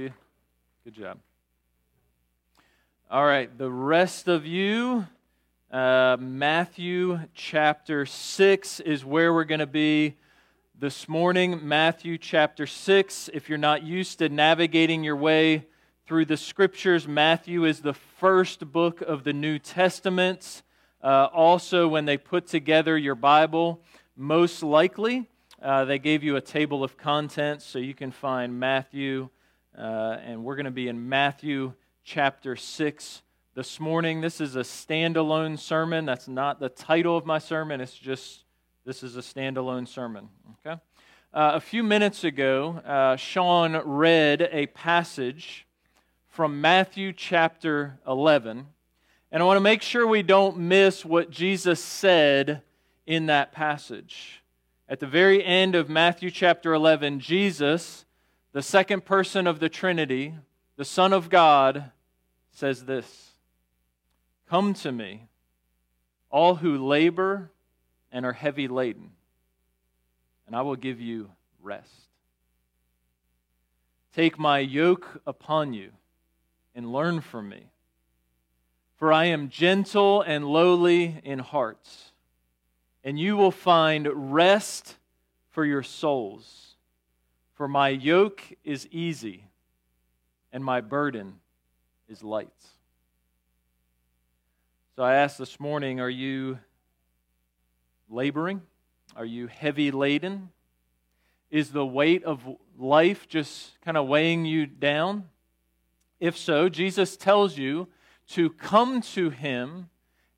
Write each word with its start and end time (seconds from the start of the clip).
you? 0.00 0.12
Good 0.84 0.94
job. 0.94 1.18
All 3.10 3.24
right, 3.24 3.56
the 3.58 3.70
rest 3.70 4.28
of 4.28 4.46
you, 4.46 5.06
uh, 5.70 6.16
Matthew 6.18 7.20
chapter 7.34 8.06
6 8.06 8.80
is 8.80 9.04
where 9.04 9.34
we're 9.34 9.44
going 9.44 9.60
to 9.60 9.66
be 9.66 10.16
this 10.78 11.06
morning. 11.06 11.68
Matthew 11.68 12.16
chapter 12.16 12.66
6. 12.66 13.28
If 13.34 13.50
you're 13.50 13.58
not 13.58 13.82
used 13.82 14.20
to 14.20 14.30
navigating 14.30 15.04
your 15.04 15.16
way 15.16 15.66
through 16.06 16.24
the 16.24 16.38
scriptures, 16.38 17.06
Matthew 17.06 17.66
is 17.66 17.80
the 17.80 17.94
first 17.94 18.72
book 18.72 19.02
of 19.02 19.24
the 19.24 19.34
New 19.34 19.58
Testament. 19.58 20.62
Uh, 21.02 21.28
also, 21.30 21.88
when 21.88 22.06
they 22.06 22.16
put 22.16 22.46
together 22.46 22.96
your 22.96 23.14
Bible, 23.14 23.82
most 24.16 24.62
likely 24.62 25.28
uh, 25.60 25.84
they 25.84 25.98
gave 25.98 26.22
you 26.22 26.36
a 26.36 26.40
table 26.40 26.82
of 26.82 26.96
contents 26.96 27.66
so 27.66 27.78
you 27.78 27.92
can 27.92 28.10
find 28.10 28.58
Matthew, 28.58 29.28
uh, 29.76 30.16
and 30.24 30.44
we're 30.44 30.56
going 30.56 30.64
to 30.64 30.70
be 30.70 30.88
in 30.88 31.08
Matthew 31.08 31.72
chapter 32.04 32.56
6 32.56 33.22
this 33.54 33.80
morning. 33.80 34.20
This 34.20 34.40
is 34.40 34.56
a 34.56 34.60
standalone 34.60 35.58
sermon. 35.58 36.06
That's 36.06 36.28
not 36.28 36.60
the 36.60 36.68
title 36.68 37.16
of 37.16 37.26
my 37.26 37.38
sermon, 37.38 37.80
it's 37.80 37.94
just 37.94 38.44
this 38.84 39.02
is 39.02 39.16
a 39.16 39.20
standalone 39.20 39.86
sermon. 39.86 40.28
Okay? 40.66 40.80
Uh, 41.32 41.52
a 41.54 41.60
few 41.60 41.82
minutes 41.82 42.24
ago, 42.24 42.80
uh, 42.84 43.16
Sean 43.16 43.76
read 43.84 44.48
a 44.50 44.66
passage 44.66 45.66
from 46.28 46.60
Matthew 46.60 47.12
chapter 47.12 47.98
11. 48.06 48.66
And 49.30 49.42
I 49.42 49.46
want 49.46 49.56
to 49.56 49.62
make 49.62 49.82
sure 49.82 50.06
we 50.06 50.22
don't 50.22 50.58
miss 50.58 51.04
what 51.04 51.30
Jesus 51.30 51.82
said 51.82 52.62
in 53.06 53.26
that 53.26 53.52
passage. 53.52 54.42
At 54.88 54.98
the 54.98 55.06
very 55.06 55.44
end 55.44 55.76
of 55.76 55.88
Matthew 55.88 56.30
chapter 56.30 56.74
11, 56.74 57.20
Jesus, 57.20 58.06
the 58.52 58.62
second 58.62 59.04
person 59.04 59.46
of 59.46 59.60
the 59.60 59.68
Trinity, 59.68 60.34
the 60.76 60.84
Son 60.84 61.12
of 61.12 61.30
God, 61.30 61.90
says 62.50 62.84
this 62.84 63.32
Come 64.48 64.74
to 64.74 64.92
me, 64.92 65.28
all 66.30 66.56
who 66.56 66.78
labor 66.78 67.50
and 68.12 68.26
are 68.26 68.32
heavy 68.32 68.68
laden, 68.68 69.10
and 70.46 70.56
I 70.56 70.62
will 70.62 70.76
give 70.76 71.00
you 71.00 71.30
rest. 71.62 72.08
Take 74.14 74.38
my 74.38 74.58
yoke 74.58 75.22
upon 75.26 75.72
you 75.72 75.90
and 76.74 76.92
learn 76.92 77.20
from 77.20 77.48
me, 77.48 77.66
for 78.96 79.12
I 79.12 79.26
am 79.26 79.48
gentle 79.48 80.22
and 80.22 80.44
lowly 80.44 81.20
in 81.22 81.38
heart 81.38 81.86
and 83.04 83.18
you 83.18 83.36
will 83.36 83.50
find 83.50 84.08
rest 84.32 84.96
for 85.50 85.64
your 85.64 85.82
souls. 85.82 86.69
For 87.60 87.68
my 87.68 87.90
yoke 87.90 88.42
is 88.64 88.88
easy, 88.90 89.44
and 90.50 90.64
my 90.64 90.80
burden 90.80 91.40
is 92.08 92.22
light. 92.22 92.48
So 94.96 95.02
I 95.02 95.16
asked 95.16 95.36
this 95.36 95.60
morning 95.60 96.00
are 96.00 96.08
you 96.08 96.58
laboring? 98.08 98.62
Are 99.14 99.26
you 99.26 99.46
heavy 99.46 99.90
laden? 99.90 100.48
Is 101.50 101.70
the 101.70 101.84
weight 101.84 102.24
of 102.24 102.40
life 102.78 103.28
just 103.28 103.78
kind 103.82 103.98
of 103.98 104.08
weighing 104.08 104.46
you 104.46 104.64
down? 104.64 105.28
If 106.18 106.38
so, 106.38 106.70
Jesus 106.70 107.14
tells 107.14 107.58
you 107.58 107.88
to 108.28 108.48
come 108.48 109.02
to 109.02 109.28
Him 109.28 109.90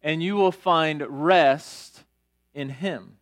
and 0.03 0.25
you 0.25 0.35
will 0.35 0.51
find 0.51 1.05
rest 1.09 2.03
in 2.53 2.69
Him. 2.69 3.19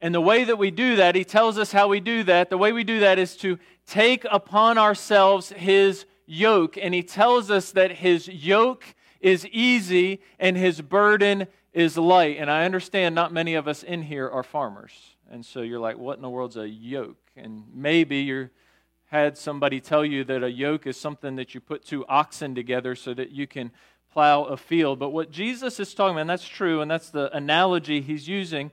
And 0.00 0.14
the 0.14 0.20
way 0.20 0.44
that 0.44 0.56
we 0.56 0.70
do 0.70 0.96
that, 0.96 1.14
He 1.14 1.24
tells 1.24 1.58
us 1.58 1.72
how 1.72 1.88
we 1.88 2.00
do 2.00 2.22
that. 2.24 2.50
The 2.50 2.58
way 2.58 2.72
we 2.72 2.84
do 2.84 3.00
that 3.00 3.18
is 3.18 3.36
to 3.38 3.58
take 3.86 4.24
upon 4.30 4.78
ourselves 4.78 5.50
His 5.50 6.06
yoke. 6.26 6.78
And 6.78 6.94
He 6.94 7.02
tells 7.02 7.50
us 7.50 7.72
that 7.72 7.92
His 7.92 8.28
yoke 8.28 8.84
is 9.20 9.46
easy 9.46 10.20
and 10.38 10.56
His 10.56 10.80
burden 10.80 11.46
is 11.72 11.98
light. 11.98 12.38
And 12.38 12.50
I 12.50 12.64
understand 12.64 13.14
not 13.14 13.32
many 13.32 13.54
of 13.54 13.68
us 13.68 13.82
in 13.82 14.02
here 14.02 14.28
are 14.28 14.42
farmers. 14.42 14.92
And 15.30 15.44
so 15.44 15.60
you're 15.60 15.78
like, 15.78 15.98
what 15.98 16.16
in 16.16 16.22
the 16.22 16.30
world's 16.30 16.56
a 16.56 16.68
yoke? 16.68 17.18
And 17.36 17.64
maybe 17.72 18.18
you 18.18 18.50
had 19.10 19.36
somebody 19.36 19.80
tell 19.80 20.04
you 20.04 20.24
that 20.24 20.42
a 20.42 20.50
yoke 20.50 20.86
is 20.86 20.96
something 20.96 21.36
that 21.36 21.54
you 21.54 21.60
put 21.60 21.84
two 21.84 22.06
oxen 22.06 22.54
together 22.54 22.94
so 22.94 23.12
that 23.14 23.30
you 23.30 23.46
can 23.46 23.70
plow 24.12 24.44
a 24.44 24.56
field. 24.56 24.98
But 24.98 25.10
what 25.10 25.30
Jesus 25.30 25.78
is 25.78 25.94
talking 25.94 26.14
about, 26.14 26.22
and 26.22 26.30
that's 26.30 26.46
true, 26.46 26.80
and 26.80 26.90
that's 26.90 27.10
the 27.10 27.34
analogy 27.36 28.00
he's 28.00 28.28
using. 28.28 28.72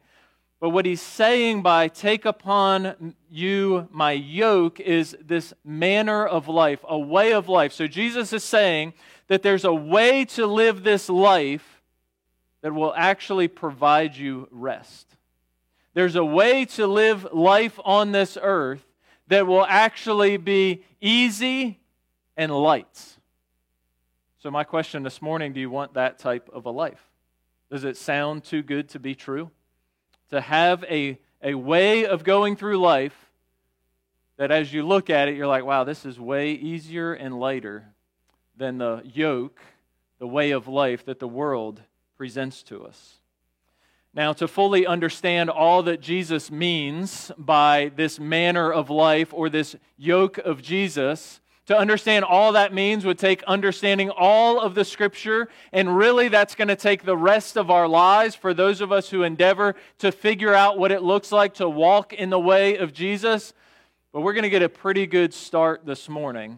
But 0.60 0.70
what 0.70 0.86
he's 0.86 1.02
saying 1.02 1.62
by 1.62 1.88
take 1.88 2.26
upon 2.26 3.16
you 3.30 3.88
my 3.92 4.14
yoke 4.14 4.80
is 4.80 5.16
this 5.24 5.54
manner 5.64 6.26
of 6.26 6.48
life, 6.48 6.84
a 6.88 6.98
way 6.98 7.34
of 7.34 7.48
life. 7.48 7.74
So 7.74 7.86
Jesus 7.86 8.34
is 8.34 8.44
saying 8.44 8.94
that 9.28 9.44
there's 9.44 9.66
a 9.66 9.74
way 9.74 10.26
to 10.26 10.48
live 10.48 10.84
this 10.84 11.10
life 11.10 11.82
that 12.62 12.74
will 12.74 12.94
actually 12.96 13.48
provide 13.48 14.16
you 14.16 14.48
rest. 14.50 15.16
There's 15.94 16.16
a 16.16 16.26
way 16.26 16.66
to 16.66 16.88
live 16.88 17.28
life 17.32 17.80
on 17.86 18.12
this 18.12 18.38
earth 18.42 18.84
that 19.28 19.46
will 19.46 19.66
actually 19.66 20.38
be 20.38 20.84
easy 21.02 21.80
and 22.36 22.52
light. 22.52 23.18
So, 24.40 24.50
my 24.50 24.64
question 24.64 25.04
this 25.04 25.22
morning 25.22 25.54
do 25.54 25.60
you 25.60 25.70
want 25.70 25.96
that 25.96 26.20
type 26.20 26.50
of 26.54 26.66
a 26.66 26.72
life? 26.72 27.02
Does 27.72 27.84
it 27.84 27.98
sound 27.98 28.44
too 28.44 28.64
good 28.64 28.90
to 28.90 29.00
be 29.00 29.14
true? 29.14 29.52
To 30.30 30.42
have 30.42 30.84
a, 30.86 31.20
a 31.42 31.54
way 31.54 32.06
of 32.06 32.24
going 32.24 32.56
through 32.56 32.80
life 32.80 33.16
that 34.38 34.52
as 34.52 34.72
you 34.72 34.86
look 34.86 35.10
at 35.10 35.28
it, 35.28 35.36
you're 35.36 35.48
like, 35.48 35.66
wow, 35.66 35.84
this 35.84 36.06
is 36.06 36.20
way 36.20 36.52
easier 36.52 37.14
and 37.14 37.40
lighter 37.40 37.86
than 38.56 38.78
the 38.78 39.02
yoke, 39.04 39.60
the 40.20 40.28
way 40.28 40.52
of 40.52 40.68
life 40.68 41.06
that 41.06 41.20
the 41.20 41.28
world 41.28 41.82
presents 42.18 42.64
to 42.64 42.86
us. 42.86 43.16
Now, 44.14 44.34
to 44.34 44.48
fully 44.48 44.88
understand 44.88 45.50
all 45.50 45.84
that 45.84 46.02
Jesus 46.02 46.50
means 46.50 47.32
by 47.38 47.92
this 47.96 48.20
manner 48.20 48.72
of 48.72 48.90
life 48.90 49.32
or 49.34 49.50
this 49.50 49.76
yoke 49.96 50.40
of 50.40 50.62
Jesus, 50.62 51.40
to 51.68 51.78
understand 51.78 52.26
all 52.26 52.54
that 52.54 52.74
means 52.74 53.06
would 53.06 53.20
take 53.20 53.44
understanding 53.44 54.10
all 54.10 54.60
of 54.60 54.74
the 54.74 54.86
scripture, 54.86 55.50
and 55.72 55.96
really 55.96 56.30
that's 56.30 56.56
going 56.56 56.70
to 56.70 56.76
take 56.76 57.04
the 57.04 57.16
rest 57.16 57.58
of 57.58 57.70
our 57.70 57.88
lives 57.88 58.36
for 58.36 58.54
those 58.54 58.82
of 58.82 58.92
us 58.92 59.10
who 59.10 59.24
endeavor 59.24 59.76
to 60.00 60.12
figure 60.12 60.54
out 60.54 60.80
what 60.80 60.92
it 60.92 61.04
looks 61.04 61.32
like 61.32 61.54
to 61.56 61.70
walk 61.70 62.14
in 62.14 62.30
the 62.30 62.40
way 62.40 62.78
of 62.78 62.94
Jesus. 62.94 63.54
But 64.14 64.22
we're 64.22 64.34
going 64.34 64.44
to 64.44 64.50
get 64.50 64.64
a 64.64 64.70
pretty 64.70 65.06
good 65.06 65.34
start 65.34 65.86
this 65.86 66.08
morning 66.08 66.58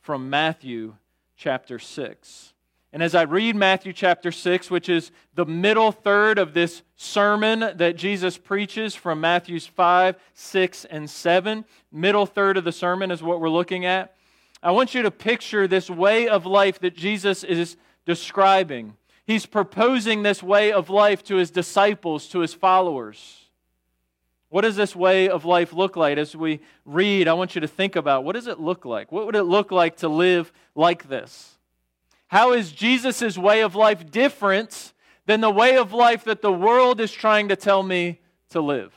from 0.00 0.30
Matthew 0.30 0.94
chapter 1.36 1.80
6. 1.80 2.52
And 2.92 3.02
as 3.02 3.16
I 3.16 3.22
read 3.22 3.56
Matthew 3.56 3.92
chapter 3.92 4.30
6, 4.30 4.70
which 4.70 4.88
is 4.88 5.10
the 5.34 5.44
middle 5.44 5.90
third 5.90 6.38
of 6.38 6.54
this 6.54 6.82
sermon 6.94 7.76
that 7.76 7.96
Jesus 7.96 8.38
preaches 8.38 8.94
from 8.94 9.20
Matthews 9.20 9.66
5, 9.66 10.14
6, 10.32 10.84
and 10.84 11.10
7, 11.10 11.64
middle 11.90 12.24
third 12.24 12.56
of 12.56 12.62
the 12.62 12.70
sermon 12.70 13.10
is 13.10 13.20
what 13.20 13.40
we're 13.40 13.48
looking 13.48 13.84
at. 13.84 14.14
I 14.64 14.70
want 14.70 14.94
you 14.94 15.02
to 15.02 15.10
picture 15.10 15.68
this 15.68 15.90
way 15.90 16.26
of 16.26 16.46
life 16.46 16.78
that 16.80 16.96
Jesus 16.96 17.44
is 17.44 17.76
describing. 18.06 18.96
He's 19.26 19.44
proposing 19.44 20.22
this 20.22 20.42
way 20.42 20.72
of 20.72 20.88
life 20.88 21.22
to 21.24 21.36
his 21.36 21.50
disciples, 21.50 22.28
to 22.28 22.40
his 22.40 22.54
followers. 22.54 23.42
What 24.48 24.62
does 24.62 24.74
this 24.74 24.96
way 24.96 25.28
of 25.28 25.44
life 25.44 25.74
look 25.74 25.96
like? 25.96 26.16
As 26.16 26.34
we 26.34 26.60
read, 26.86 27.28
I 27.28 27.34
want 27.34 27.54
you 27.54 27.60
to 27.60 27.68
think 27.68 27.94
about 27.94 28.24
what 28.24 28.36
does 28.36 28.46
it 28.46 28.58
look 28.58 28.86
like? 28.86 29.12
What 29.12 29.26
would 29.26 29.36
it 29.36 29.42
look 29.42 29.70
like 29.70 29.98
to 29.98 30.08
live 30.08 30.50
like 30.74 31.08
this? 31.08 31.58
How 32.28 32.54
is 32.54 32.72
Jesus' 32.72 33.36
way 33.36 33.60
of 33.60 33.74
life 33.74 34.10
different 34.10 34.94
than 35.26 35.42
the 35.42 35.50
way 35.50 35.76
of 35.76 35.92
life 35.92 36.24
that 36.24 36.40
the 36.40 36.52
world 36.52 37.00
is 37.00 37.12
trying 37.12 37.48
to 37.48 37.56
tell 37.56 37.82
me 37.82 38.20
to 38.48 38.62
live? 38.62 38.94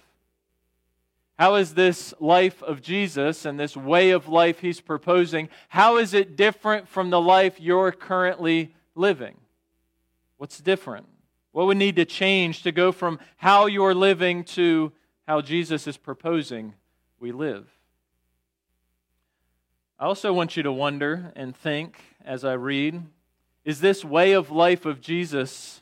How 1.37 1.55
is 1.55 1.75
this 1.75 2.15
life 2.19 2.63
of 2.63 2.81
Jesus 2.81 3.45
and 3.45 3.59
this 3.59 3.77
way 3.77 4.09
of 4.09 4.27
life 4.27 4.59
he's 4.59 4.81
proposing, 4.81 5.49
how 5.69 5.97
is 5.97 6.15
it 6.15 6.35
different 6.35 6.87
from 6.87 7.11
the 7.11 7.21
life 7.21 7.59
you're 7.59 7.91
currently 7.91 8.73
living? 8.95 9.35
What's 10.37 10.59
different? 10.59 11.07
What 11.51 11.67
would 11.67 11.77
need 11.77 11.95
to 11.97 12.05
change 12.05 12.63
to 12.63 12.71
go 12.71 12.91
from 12.91 13.19
how 13.37 13.67
you're 13.67 13.93
living 13.93 14.43
to 14.45 14.91
how 15.27 15.41
Jesus 15.41 15.85
is 15.85 15.97
proposing 15.97 16.73
we 17.19 17.31
live? 17.31 17.67
I 19.99 20.05
also 20.05 20.33
want 20.33 20.57
you 20.57 20.63
to 20.63 20.71
wonder 20.71 21.31
and 21.35 21.55
think 21.55 21.99
as 22.25 22.45
I 22.45 22.53
read 22.53 23.03
is 23.63 23.79
this 23.79 24.03
way 24.05 24.31
of 24.31 24.49
life 24.49 24.85
of 24.85 25.01
Jesus 25.01 25.81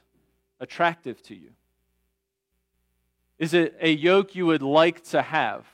attractive 0.60 1.22
to 1.24 1.36
you? 1.36 1.55
Is 3.38 3.54
it 3.54 3.76
a 3.82 3.92
yoke 3.92 4.36
you 4.36 4.46
would 4.46 4.62
like 4.62 5.04
to 5.10 5.22
have? 5.22 5.66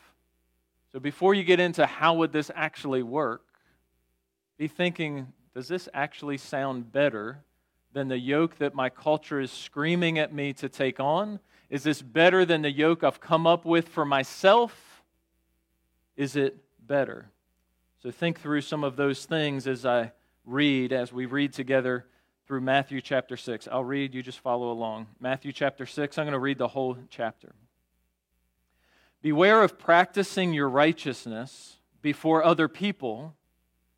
So 0.92 1.00
before 1.00 1.34
you 1.34 1.44
get 1.44 1.60
into 1.60 1.86
how 1.86 2.16
would 2.16 2.34
this 2.34 2.52
actually 2.56 3.04
work, 3.04 3.44
be 4.58 4.68
thinking, 4.68 5.32
does 5.54 5.68
this 5.68 5.88
actually 5.94 6.38
sound 6.38 6.92
better 6.92 7.44
than 7.94 8.08
the 8.08 8.18
yoke 8.18 8.58
that 8.58 8.74
my 8.74 8.90
culture 8.90 9.40
is 9.40 9.52
screaming 9.52 10.18
at 10.18 10.34
me 10.34 10.54
to 10.54 10.70
take 10.70 11.00
on? 11.00 11.40
Is 11.70 11.84
this 11.84 12.02
better 12.02 12.46
than 12.46 12.62
the 12.62 12.72
yoke 12.72 13.04
I've 13.04 13.22
come 13.22 13.48
up 13.48 13.64
with 13.64 13.88
for 13.88 14.06
myself? 14.06 15.04
Is 16.18 16.36
it 16.36 16.58
better? 16.86 17.28
So 18.02 18.12
think 18.12 18.40
through 18.40 18.62
some 18.62 18.84
of 18.84 18.96
those 18.96 19.26
things 19.26 19.68
as 19.68 19.86
I 19.86 20.12
read, 20.46 20.92
as 20.92 21.14
we 21.14 21.26
read 21.26 21.54
together 21.54 22.06
through 22.52 22.60
Matthew 22.60 23.00
chapter 23.00 23.38
6. 23.38 23.70
I'll 23.72 23.82
read, 23.86 24.14
you 24.14 24.22
just 24.22 24.40
follow 24.40 24.74
along. 24.74 25.08
Matthew 25.22 25.54
chapter 25.54 25.86
6, 25.86 26.18
I'm 26.18 26.26
going 26.26 26.34
to 26.34 26.38
read 26.38 26.58
the 26.58 26.68
whole 26.68 26.98
chapter. 27.10 27.56
Beware 29.22 29.64
of 29.64 29.80
practicing 29.80 30.52
your 30.52 30.68
righteousness 30.68 31.78
before 32.02 32.44
other 32.44 32.68
people 32.68 33.36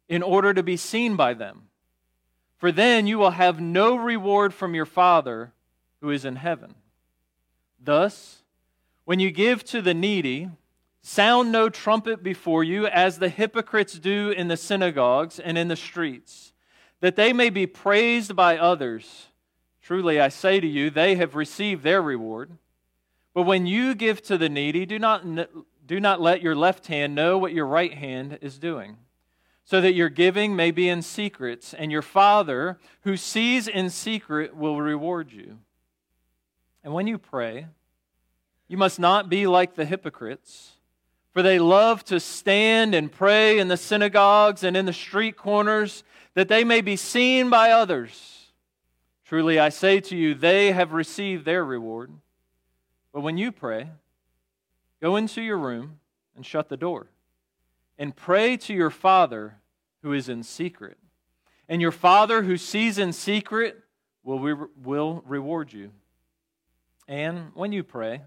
in 0.07 0.21
order 0.21 0.53
to 0.53 0.61
be 0.61 0.77
seen 0.77 1.15
by 1.15 1.33
them. 1.33 1.63
For 2.59 2.71
then 2.71 3.07
you 3.07 3.17
will 3.17 3.31
have 3.31 3.59
no 3.59 3.95
reward 3.95 4.53
from 4.53 4.75
your 4.75 4.85
Father 4.85 5.51
who 5.99 6.11
is 6.11 6.23
in 6.23 6.35
heaven. 6.35 6.75
Thus, 7.83 8.43
when 9.03 9.19
you 9.19 9.31
give 9.31 9.63
to 9.63 9.81
the 9.81 9.95
needy, 9.95 10.51
sound 11.01 11.51
no 11.51 11.69
trumpet 11.69 12.21
before 12.21 12.63
you, 12.63 12.85
as 12.85 13.17
the 13.17 13.29
hypocrites 13.29 13.97
do 13.97 14.29
in 14.29 14.47
the 14.47 14.57
synagogues 14.57 15.39
and 15.39 15.57
in 15.57 15.69
the 15.69 15.75
streets, 15.75 16.52
that 17.03 17.17
they 17.17 17.33
may 17.33 17.49
be 17.49 17.67
praised 17.67 18.33
by 18.33 18.57
others. 18.57 19.27
Truly, 19.81 20.21
I 20.21 20.29
say 20.29 20.61
to 20.61 20.65
you, 20.65 20.89
they 20.89 21.15
have 21.15 21.35
received 21.35 21.83
their 21.83 22.01
reward. 22.01 22.51
But 23.33 23.41
when 23.41 23.65
you 23.65 23.93
give 23.93 24.21
to 24.21 24.37
the 24.37 24.47
needy, 24.47 24.85
do 24.85 24.97
not, 24.97 25.25
do 25.85 25.99
not 25.99 26.21
let 26.21 26.41
your 26.41 26.55
left 26.55 26.87
hand 26.87 27.13
know 27.13 27.37
what 27.37 27.51
your 27.51 27.65
right 27.65 27.93
hand 27.93 28.39
is 28.41 28.57
doing, 28.57 28.95
so 29.65 29.81
that 29.81 29.95
your 29.95 30.07
giving 30.07 30.55
may 30.55 30.71
be 30.71 30.87
in 30.87 31.01
secret, 31.01 31.73
and 31.77 31.91
your 31.91 32.01
Father, 32.01 32.79
who 33.01 33.17
sees 33.17 33.67
in 33.67 33.89
secret, 33.89 34.55
will 34.55 34.79
reward 34.79 35.33
you. 35.33 35.57
And 36.85 36.93
when 36.93 37.07
you 37.07 37.17
pray, 37.17 37.67
you 38.69 38.77
must 38.77 38.97
not 38.97 39.27
be 39.27 39.45
like 39.45 39.75
the 39.75 39.83
hypocrites, 39.83 40.77
for 41.33 41.41
they 41.41 41.59
love 41.59 42.05
to 42.05 42.21
stand 42.21 42.95
and 42.95 43.11
pray 43.11 43.59
in 43.59 43.67
the 43.67 43.75
synagogues 43.75 44.63
and 44.63 44.77
in 44.77 44.85
the 44.85 44.93
street 44.93 45.35
corners, 45.35 46.05
that 46.35 46.47
they 46.47 46.63
may 46.63 46.81
be 46.81 46.95
seen 46.95 47.49
by 47.49 47.71
others. 47.71 48.47
Truly, 49.25 49.59
I 49.59 49.69
say 49.69 49.99
to 50.01 50.15
you, 50.15 50.33
they 50.33 50.71
have 50.71 50.93
received 50.93 51.45
their 51.45 51.63
reward. 51.63 52.11
But 53.13 53.21
when 53.21 53.37
you 53.37 53.51
pray, 53.51 53.89
go 55.01 55.15
into 55.15 55.41
your 55.41 55.57
room 55.57 55.99
and 56.35 56.45
shut 56.45 56.69
the 56.69 56.77
door, 56.77 57.07
and 57.97 58.15
pray 58.15 58.57
to 58.57 58.73
your 58.73 58.89
Father 58.89 59.55
who 60.01 60.13
is 60.13 60.27
in 60.29 60.43
secret. 60.43 60.97
And 61.69 61.81
your 61.81 61.91
Father 61.91 62.43
who 62.43 62.57
sees 62.57 62.97
in 62.97 63.13
secret 63.13 63.83
will, 64.23 64.39
re- 64.39 64.67
will 64.83 65.23
reward 65.25 65.71
you. 65.71 65.91
And 67.07 67.51
when 67.53 67.71
you 67.71 67.83
pray, 67.83 68.21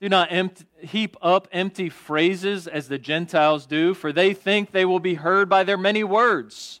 do 0.00 0.08
not 0.08 0.30
empty, 0.30 0.64
heap 0.80 1.16
up 1.22 1.48
empty 1.50 1.88
phrases 1.88 2.66
as 2.66 2.88
the 2.88 2.98
Gentiles 2.98 3.66
do, 3.66 3.94
for 3.94 4.12
they 4.12 4.34
think 4.34 4.70
they 4.70 4.84
will 4.84 5.00
be 5.00 5.14
heard 5.14 5.48
by 5.48 5.64
their 5.64 5.78
many 5.78 6.04
words. 6.04 6.80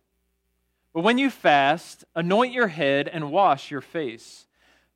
But 0.93 1.01
when 1.01 1.17
you 1.17 1.29
fast, 1.29 2.03
anoint 2.15 2.53
your 2.53 2.67
head 2.67 3.07
and 3.07 3.31
wash 3.31 3.71
your 3.71 3.81
face 3.81 4.47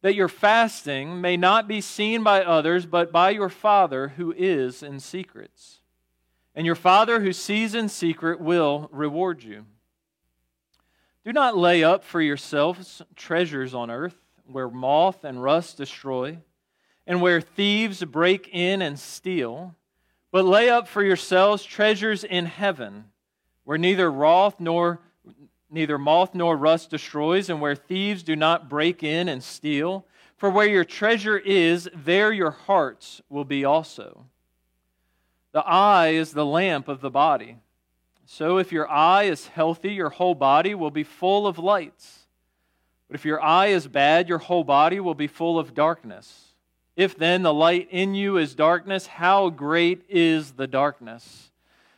that 0.05 0.13
your 0.13 0.29
fasting 0.29 1.19
may 1.19 1.35
not 1.35 1.67
be 1.67 1.81
seen 1.81 2.21
by 2.21 2.43
others, 2.43 2.85
but 2.85 3.11
by 3.11 3.31
your 3.31 3.49
Father 3.49 4.09
who 4.09 4.31
is 4.37 4.83
in 4.83 4.99
secrets. 4.99 5.79
And 6.53 6.63
your 6.63 6.75
Father 6.75 7.21
who 7.21 7.33
sees 7.33 7.73
in 7.73 7.89
secret 7.89 8.39
will 8.39 8.87
reward 8.91 9.41
you. 9.41 9.65
Do 11.23 11.33
not 11.33 11.57
lay 11.57 11.83
up 11.83 12.03
for 12.03 12.21
yourselves 12.21 13.01
treasures 13.15 13.73
on 13.73 13.89
earth, 13.89 14.15
where 14.45 14.69
moth 14.69 15.23
and 15.23 15.41
rust 15.41 15.77
destroy, 15.77 16.37
and 17.07 17.19
where 17.19 17.41
thieves 17.41 18.03
break 18.03 18.47
in 18.53 18.83
and 18.83 18.99
steal, 18.99 19.73
but 20.31 20.45
lay 20.45 20.69
up 20.69 20.87
for 20.87 21.03
yourselves 21.03 21.63
treasures 21.63 22.23
in 22.23 22.45
heaven, 22.45 23.05
where 23.63 23.79
neither 23.79 24.11
wrath 24.11 24.59
nor 24.59 25.01
neither 25.75 25.99
moth 25.99 26.33
nor 26.33 26.57
rust 26.57 26.89
destroys, 26.89 27.49
and 27.49 27.61
where 27.61 27.75
thieves 27.75 28.23
do 28.23 28.35
not 28.35 28.67
break 28.67 29.03
in 29.03 29.29
and 29.29 29.43
steal. 29.43 30.05
For 30.37 30.49
where 30.49 30.67
your 30.67 30.83
treasure 30.83 31.37
is, 31.37 31.87
there 31.93 32.31
your 32.33 32.51
hearts 32.51 33.21
will 33.29 33.45
be 33.45 33.63
also. 33.63 34.25
The 35.51 35.65
eye 35.65 36.09
is 36.09 36.31
the 36.31 36.45
lamp 36.45 36.87
of 36.87 37.01
the 37.01 37.11
body. 37.11 37.57
So 38.25 38.57
if 38.57 38.71
your 38.71 38.89
eye 38.89 39.23
is 39.23 39.47
healthy, 39.47 39.93
your 39.93 40.09
whole 40.09 40.35
body 40.35 40.73
will 40.73 40.91
be 40.91 41.03
full 41.03 41.45
of 41.45 41.59
lights. 41.59 42.25
But 43.07 43.15
if 43.15 43.23
your 43.23 43.41
eye 43.41 43.67
is 43.67 43.87
bad, 43.87 44.27
your 44.27 44.39
whole 44.39 44.63
body 44.63 44.99
will 44.99 45.13
be 45.13 45.27
full 45.27 45.59
of 45.59 45.75
darkness. 45.75 46.53
If 46.95 47.17
then 47.17 47.43
the 47.43 47.53
light 47.53 47.87
in 47.91 48.15
you 48.15 48.37
is 48.37 48.55
darkness, 48.55 49.05
how 49.05 49.49
great 49.49 50.03
is 50.09 50.53
the 50.53 50.67
darkness? 50.67 51.44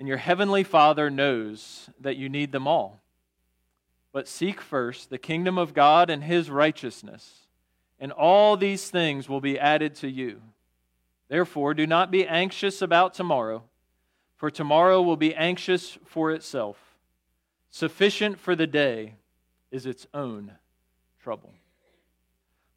and 0.00 0.08
your 0.08 0.16
heavenly 0.16 0.64
Father 0.64 1.10
knows 1.10 1.90
that 2.00 2.16
you 2.16 2.30
need 2.30 2.52
them 2.52 2.66
all. 2.66 3.00
But 4.12 4.26
seek 4.26 4.62
first 4.62 5.10
the 5.10 5.18
kingdom 5.18 5.58
of 5.58 5.74
God 5.74 6.08
and 6.08 6.24
his 6.24 6.50
righteousness, 6.50 7.46
and 8.00 8.10
all 8.10 8.56
these 8.56 8.88
things 8.88 9.28
will 9.28 9.42
be 9.42 9.58
added 9.58 9.94
to 9.96 10.08
you. 10.08 10.40
Therefore, 11.28 11.74
do 11.74 11.86
not 11.86 12.10
be 12.10 12.26
anxious 12.26 12.80
about 12.80 13.12
tomorrow, 13.12 13.62
for 14.36 14.50
tomorrow 14.50 15.02
will 15.02 15.18
be 15.18 15.34
anxious 15.34 15.98
for 16.06 16.32
itself. 16.32 16.78
Sufficient 17.68 18.40
for 18.40 18.56
the 18.56 18.66
day 18.66 19.16
is 19.70 19.84
its 19.84 20.06
own 20.14 20.52
trouble. 21.22 21.52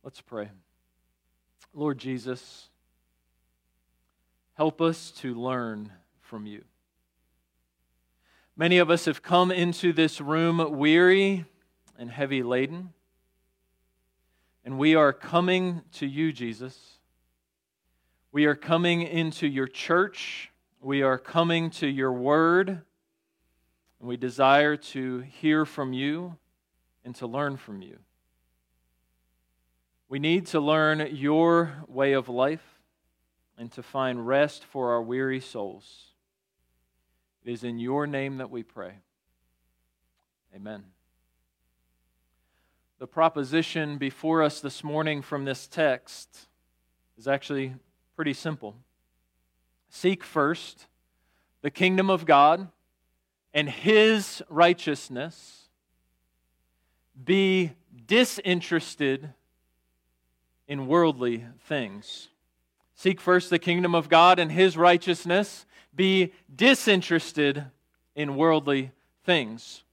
Let's 0.03 0.19
pray. 0.19 0.49
Lord 1.73 1.99
Jesus, 1.99 2.67
help 4.55 4.81
us 4.81 5.09
to 5.21 5.33
learn 5.33 5.89
from 6.21 6.45
you. 6.45 6.65
Many 8.55 8.77
of 8.77 8.91
us 8.91 9.05
have 9.05 9.23
come 9.23 9.51
into 9.51 9.93
this 9.93 10.21
room 10.21 10.77
weary 10.77 11.45
and 11.97 12.11
heavy 12.11 12.43
laden. 12.43 12.93
And 14.63 14.77
we 14.77 14.93
are 14.93 15.11
coming 15.11 15.81
to 15.93 16.05
you, 16.05 16.31
Jesus. 16.31 16.99
We 18.31 18.45
are 18.45 18.55
coming 18.55 19.01
into 19.01 19.47
your 19.47 19.67
church. 19.67 20.51
We 20.79 21.01
are 21.01 21.17
coming 21.17 21.71
to 21.71 21.87
your 21.87 22.13
word. 22.13 22.69
And 22.69 24.07
we 24.07 24.17
desire 24.17 24.77
to 24.77 25.19
hear 25.19 25.65
from 25.65 25.91
you 25.91 26.37
and 27.03 27.15
to 27.15 27.25
learn 27.25 27.57
from 27.57 27.81
you. 27.81 27.97
We 30.09 30.19
need 30.19 30.45
to 30.47 30.59
learn 30.59 31.15
your 31.15 31.73
way 31.87 32.13
of 32.13 32.29
life 32.29 32.79
and 33.57 33.71
to 33.71 33.81
find 33.81 34.27
rest 34.27 34.63
for 34.63 34.91
our 34.91 35.01
weary 35.01 35.39
souls. 35.39 36.12
It 37.45 37.51
is 37.51 37.63
in 37.63 37.79
your 37.79 38.07
name 38.07 38.37
that 38.37 38.49
we 38.49 38.63
pray. 38.63 38.93
Amen. 40.55 40.83
The 42.99 43.07
proposition 43.07 43.97
before 43.97 44.41
us 44.41 44.61
this 44.61 44.83
morning 44.83 45.21
from 45.21 45.43
this 45.43 45.67
text 45.67 46.47
is 47.17 47.27
actually 47.27 47.73
pretty 48.15 48.33
simple. 48.33 48.75
Seek 49.89 50.23
first 50.23 50.87
the 51.61 51.71
kingdom 51.71 52.09
of 52.09 52.25
God 52.25 52.69
and 53.53 53.69
his 53.69 54.41
righteousness. 54.47 55.67
Be 57.21 57.73
disinterested 58.05 59.33
in 60.67 60.87
worldly 60.87 61.45
things. 61.59 62.29
Seek 63.03 63.19
first 63.19 63.49
the 63.49 63.59
kingdom 63.59 63.93
of 63.95 64.07
God 64.07 64.39
and 64.39 64.49
his 64.49 64.77
righteousness 64.77 65.65
be 65.93 66.31
disinterested 66.55 67.65
in 68.15 68.37
worldly 68.37 68.91
things. 69.25 69.83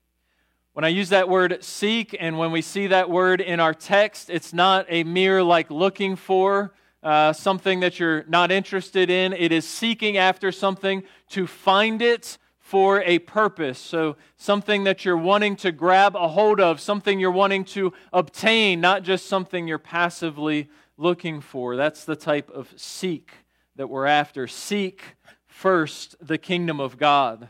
When 0.75 0.85
I 0.85 0.91
use 0.91 1.09
that 1.09 1.29
word 1.29 1.59
seek, 1.65 2.17
and 2.21 2.39
when 2.39 2.53
we 2.53 2.63
see 2.63 2.87
that 2.87 3.11
word 3.11 3.41
in 3.41 3.59
our 3.59 3.75
text, 3.75 4.31
it's 4.31 4.53
not 4.53 4.87
a 4.89 5.03
mere 5.03 5.43
like 5.43 5.73
looking 5.73 6.15
for 6.15 6.73
uh, 7.03 7.33
something 7.33 7.81
that 7.81 7.99
you're 7.99 8.23
not 8.29 8.53
interested 8.53 9.11
in. 9.11 9.33
It 9.33 9.51
is 9.51 9.67
seeking 9.67 10.17
after 10.17 10.53
something 10.53 11.03
to 11.31 11.49
find 11.49 12.01
it 12.03 12.39
for 12.61 13.03
a 13.03 13.19
purpose. 13.19 13.81
So, 13.81 14.19
something 14.37 14.85
that 14.85 15.05
you're 15.05 15.17
wanting 15.17 15.57
to 15.57 15.73
grab 15.73 16.15
a 16.15 16.29
hold 16.29 16.61
of, 16.61 16.79
something 16.79 17.19
you're 17.19 17.33
wanting 17.33 17.65
to 17.65 17.93
obtain, 18.13 18.81
not 18.81 19.03
just 19.03 19.27
something 19.27 19.67
you're 19.67 19.79
passively 19.79 20.69
looking 21.01 21.41
for. 21.41 21.77
That's 21.77 22.05
the 22.05 22.17
type 22.17 22.51
of 22.51 22.73
seek 22.77 23.33
that 23.77 23.89
we're 23.89 24.07
after. 24.07 24.47
Seek 24.47 25.17
first 25.47 26.15
the 26.21 26.39
kingdom 26.39 26.79
of 26.79 26.99
God 26.99 27.49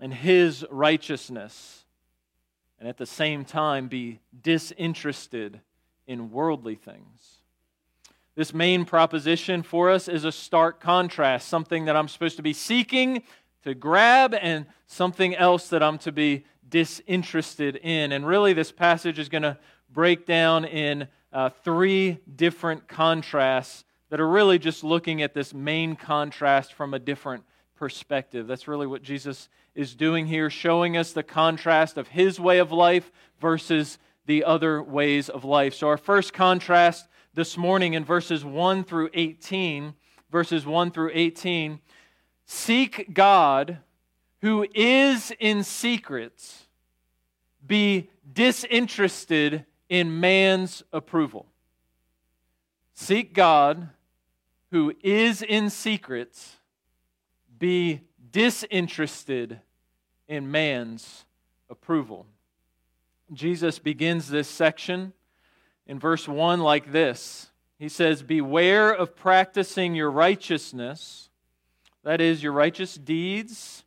and 0.00 0.12
his 0.12 0.64
righteousness, 0.70 1.84
and 2.80 2.88
at 2.88 2.96
the 2.96 3.06
same 3.06 3.44
time 3.44 3.88
be 3.88 4.20
disinterested 4.42 5.60
in 6.06 6.30
worldly 6.30 6.74
things. 6.74 7.38
This 8.34 8.54
main 8.54 8.86
proposition 8.86 9.62
for 9.62 9.90
us 9.90 10.08
is 10.08 10.24
a 10.24 10.32
stark 10.32 10.80
contrast, 10.80 11.48
something 11.48 11.84
that 11.84 11.94
I'm 11.94 12.08
supposed 12.08 12.36
to 12.36 12.42
be 12.42 12.54
seeking 12.54 13.22
to 13.64 13.74
grab, 13.74 14.34
and 14.34 14.66
something 14.86 15.36
else 15.36 15.68
that 15.68 15.82
I'm 15.82 15.98
to 15.98 16.10
be 16.10 16.44
disinterested 16.68 17.76
in. 17.76 18.10
And 18.10 18.26
really, 18.26 18.54
this 18.54 18.72
passage 18.72 19.18
is 19.18 19.28
going 19.28 19.42
to 19.42 19.58
break 19.92 20.26
down 20.26 20.64
in 20.64 21.06
uh, 21.32 21.50
three 21.64 22.18
different 22.36 22.88
contrasts 22.88 23.84
that 24.10 24.20
are 24.20 24.28
really 24.28 24.58
just 24.58 24.84
looking 24.84 25.22
at 25.22 25.34
this 25.34 25.54
main 25.54 25.96
contrast 25.96 26.74
from 26.74 26.92
a 26.92 26.98
different 26.98 27.44
perspective. 27.76 28.46
That's 28.46 28.68
really 28.68 28.86
what 28.86 29.02
Jesus 29.02 29.48
is 29.74 29.94
doing 29.94 30.26
here, 30.26 30.50
showing 30.50 30.96
us 30.96 31.12
the 31.12 31.22
contrast 31.22 31.96
of 31.96 32.08
his 32.08 32.38
way 32.38 32.58
of 32.58 32.72
life 32.72 33.10
versus 33.40 33.98
the 34.26 34.44
other 34.44 34.82
ways 34.82 35.28
of 35.28 35.44
life. 35.44 35.74
So, 35.74 35.88
our 35.88 35.96
first 35.96 36.32
contrast 36.32 37.08
this 37.34 37.56
morning 37.56 37.94
in 37.94 38.04
verses 38.04 38.44
1 38.44 38.84
through 38.84 39.08
18, 39.14 39.94
verses 40.30 40.66
1 40.66 40.90
through 40.90 41.10
18, 41.14 41.80
seek 42.44 43.14
God 43.14 43.78
who 44.42 44.66
is 44.74 45.32
in 45.40 45.64
secrets, 45.64 46.66
be 47.66 48.10
disinterested 48.30 49.64
in 49.92 50.20
man's 50.20 50.82
approval. 50.90 51.44
Seek 52.94 53.34
God 53.34 53.90
who 54.70 54.94
is 55.02 55.42
in 55.42 55.68
secrets, 55.68 56.56
be 57.58 58.00
disinterested 58.30 59.60
in 60.28 60.50
man's 60.50 61.26
approval. 61.68 62.24
Jesus 63.34 63.78
begins 63.78 64.30
this 64.30 64.48
section 64.48 65.12
in 65.86 65.98
verse 65.98 66.26
1 66.26 66.60
like 66.60 66.90
this 66.90 67.50
He 67.78 67.90
says, 67.90 68.22
Beware 68.22 68.92
of 68.92 69.14
practicing 69.14 69.94
your 69.94 70.10
righteousness, 70.10 71.28
that 72.02 72.22
is, 72.22 72.42
your 72.42 72.52
righteous 72.52 72.94
deeds, 72.94 73.84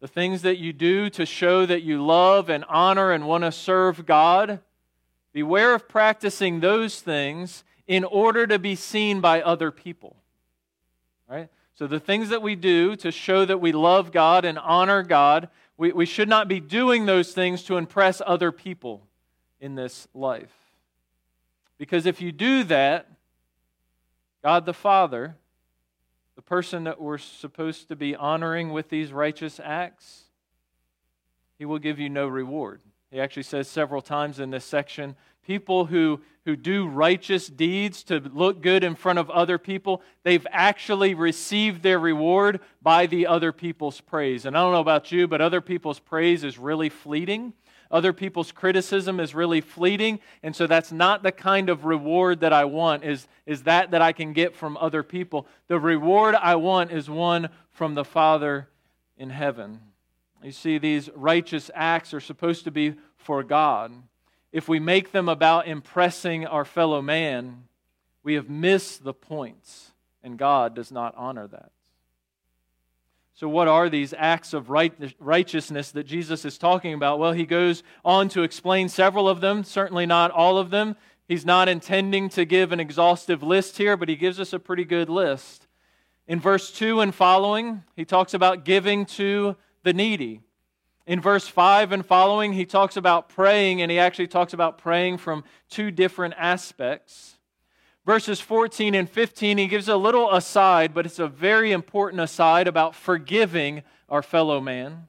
the 0.00 0.08
things 0.08 0.40
that 0.40 0.56
you 0.56 0.72
do 0.72 1.10
to 1.10 1.26
show 1.26 1.66
that 1.66 1.82
you 1.82 2.02
love 2.02 2.48
and 2.48 2.64
honor 2.70 3.12
and 3.12 3.26
want 3.26 3.44
to 3.44 3.52
serve 3.52 4.06
God. 4.06 4.60
Beware 5.32 5.74
of 5.74 5.88
practicing 5.88 6.60
those 6.60 7.00
things 7.00 7.64
in 7.86 8.04
order 8.04 8.46
to 8.46 8.58
be 8.58 8.74
seen 8.74 9.20
by 9.20 9.42
other 9.42 9.70
people. 9.70 10.16
Right? 11.28 11.48
So, 11.74 11.86
the 11.86 12.00
things 12.00 12.28
that 12.28 12.42
we 12.42 12.54
do 12.54 12.96
to 12.96 13.10
show 13.10 13.44
that 13.44 13.60
we 13.60 13.72
love 13.72 14.12
God 14.12 14.44
and 14.44 14.58
honor 14.58 15.02
God, 15.02 15.48
we, 15.76 15.92
we 15.92 16.06
should 16.06 16.28
not 16.28 16.48
be 16.48 16.60
doing 16.60 17.06
those 17.06 17.32
things 17.32 17.62
to 17.64 17.78
impress 17.78 18.20
other 18.24 18.52
people 18.52 19.06
in 19.60 19.74
this 19.74 20.06
life. 20.14 20.52
Because 21.78 22.04
if 22.06 22.20
you 22.20 22.30
do 22.30 22.62
that, 22.64 23.08
God 24.42 24.66
the 24.66 24.74
Father, 24.74 25.36
the 26.36 26.42
person 26.42 26.84
that 26.84 27.00
we're 27.00 27.18
supposed 27.18 27.88
to 27.88 27.96
be 27.96 28.14
honoring 28.14 28.70
with 28.70 28.88
these 28.88 29.12
righteous 29.12 29.60
acts, 29.62 30.24
he 31.58 31.64
will 31.64 31.78
give 31.78 31.98
you 31.98 32.08
no 32.08 32.26
reward. 32.26 32.80
He 33.12 33.20
actually 33.20 33.42
says 33.44 33.68
several 33.68 34.00
times 34.00 34.40
in 34.40 34.50
this 34.50 34.64
section 34.64 35.14
people 35.44 35.86
who, 35.86 36.20
who 36.44 36.56
do 36.56 36.86
righteous 36.86 37.48
deeds 37.48 38.04
to 38.04 38.20
look 38.32 38.62
good 38.62 38.84
in 38.84 38.94
front 38.94 39.18
of 39.18 39.28
other 39.30 39.58
people, 39.58 40.02
they've 40.22 40.46
actually 40.50 41.14
received 41.14 41.82
their 41.82 41.98
reward 41.98 42.60
by 42.80 43.06
the 43.06 43.26
other 43.26 43.52
people's 43.52 44.00
praise. 44.00 44.46
And 44.46 44.56
I 44.56 44.60
don't 44.60 44.72
know 44.72 44.80
about 44.80 45.12
you, 45.12 45.26
but 45.26 45.40
other 45.40 45.60
people's 45.60 45.98
praise 45.98 46.44
is 46.44 46.58
really 46.58 46.88
fleeting. 46.88 47.52
Other 47.90 48.14
people's 48.14 48.52
criticism 48.52 49.20
is 49.20 49.34
really 49.34 49.60
fleeting, 49.60 50.20
and 50.42 50.56
so 50.56 50.66
that's 50.66 50.92
not 50.92 51.22
the 51.22 51.32
kind 51.32 51.68
of 51.68 51.84
reward 51.84 52.40
that 52.40 52.52
I 52.52 52.64
want, 52.64 53.04
is, 53.04 53.28
is 53.44 53.64
that 53.64 53.90
that 53.90 54.00
I 54.00 54.12
can 54.12 54.32
get 54.32 54.56
from 54.56 54.78
other 54.78 55.02
people. 55.02 55.46
The 55.68 55.78
reward 55.78 56.34
I 56.34 56.54
want 56.54 56.90
is 56.90 57.10
one 57.10 57.50
from 57.70 57.94
the 57.94 58.04
Father 58.04 58.68
in 59.18 59.28
heaven. 59.28 59.91
You 60.42 60.52
see, 60.52 60.78
these 60.78 61.08
righteous 61.14 61.70
acts 61.74 62.12
are 62.12 62.20
supposed 62.20 62.64
to 62.64 62.70
be 62.70 62.94
for 63.16 63.42
God 63.42 63.92
if 64.52 64.68
we 64.68 64.78
make 64.78 65.12
them 65.12 65.28
about 65.28 65.66
impressing 65.66 66.46
our 66.46 66.64
fellow 66.64 67.00
man, 67.00 67.64
we 68.22 68.34
have 68.34 68.50
missed 68.50 69.02
the 69.02 69.14
points, 69.14 69.92
and 70.22 70.38
God 70.38 70.76
does 70.76 70.92
not 70.92 71.14
honor 71.16 71.48
that. 71.48 71.72
So, 73.34 73.48
what 73.48 73.66
are 73.66 73.88
these 73.88 74.14
acts 74.16 74.52
of 74.52 74.68
righteousness 74.68 75.90
that 75.92 76.04
Jesus 76.04 76.44
is 76.44 76.58
talking 76.58 76.92
about? 76.92 77.18
Well, 77.18 77.32
he 77.32 77.46
goes 77.46 77.82
on 78.04 78.28
to 78.30 78.42
explain 78.42 78.90
several 78.90 79.26
of 79.26 79.40
them, 79.40 79.64
certainly 79.64 80.04
not 80.04 80.30
all 80.30 80.58
of 80.58 80.70
them. 80.70 80.96
He's 81.26 81.46
not 81.46 81.68
intending 81.68 82.28
to 82.30 82.44
give 82.44 82.72
an 82.72 82.80
exhaustive 82.80 83.42
list 83.42 83.78
here, 83.78 83.96
but 83.96 84.10
he 84.10 84.16
gives 84.16 84.38
us 84.38 84.52
a 84.52 84.58
pretty 84.58 84.84
good 84.84 85.08
list. 85.08 85.66
In 86.28 86.40
verse 86.40 86.70
2 86.70 87.00
and 87.00 87.14
following, 87.14 87.82
he 87.96 88.04
talks 88.04 88.34
about 88.34 88.66
giving 88.66 89.06
to 89.06 89.56
the 89.82 89.92
needy. 89.92 90.40
In 91.06 91.20
verse 91.20 91.48
5 91.48 91.92
and 91.92 92.06
following, 92.06 92.52
he 92.52 92.64
talks 92.64 92.96
about 92.96 93.28
praying, 93.28 93.82
and 93.82 93.90
he 93.90 93.98
actually 93.98 94.28
talks 94.28 94.52
about 94.52 94.78
praying 94.78 95.18
from 95.18 95.44
two 95.68 95.90
different 95.90 96.34
aspects. 96.36 97.38
Verses 98.04 98.40
14 98.40 98.94
and 98.94 99.08
15, 99.08 99.58
he 99.58 99.66
gives 99.66 99.88
a 99.88 99.96
little 99.96 100.30
aside, 100.32 100.94
but 100.94 101.06
it's 101.06 101.18
a 101.18 101.28
very 101.28 101.72
important 101.72 102.20
aside 102.20 102.66
about 102.66 102.94
forgiving 102.94 103.82
our 104.08 104.22
fellow 104.22 104.60
man. 104.60 105.06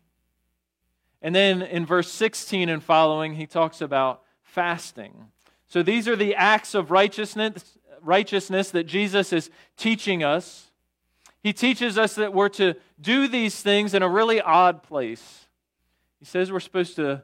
And 1.21 1.33
then 1.33 1.61
in 1.61 1.85
verse 1.85 2.11
16 2.11 2.69
and 2.69 2.83
following, 2.83 3.35
he 3.35 3.47
talks 3.47 3.81
about 3.81 4.21
fasting. 4.41 5.27
So 5.67 5.81
these 5.81 6.07
are 6.07 6.15
the 6.15 6.35
acts 6.35 6.75
of 6.75 6.91
righteousness, 6.91 7.77
righteousness 8.01 8.69
that 8.71 8.83
Jesus 8.83 9.33
is 9.33 9.49
teaching 9.77 10.23
us. 10.23 10.69
He 11.43 11.51
teaches 11.51 11.97
us 11.97 12.15
that 12.15 12.33
we're 12.33 12.49
to 12.49 12.75
do 12.99 13.27
these 13.27 13.61
things 13.61 13.93
in 13.93 14.01
a 14.01 14.07
really 14.07 14.39
odd 14.39 14.81
place. 14.81 15.47
He 16.19 16.25
says 16.25 16.51
we're 16.51 16.61
supposed 16.61 16.95
to 16.95 17.23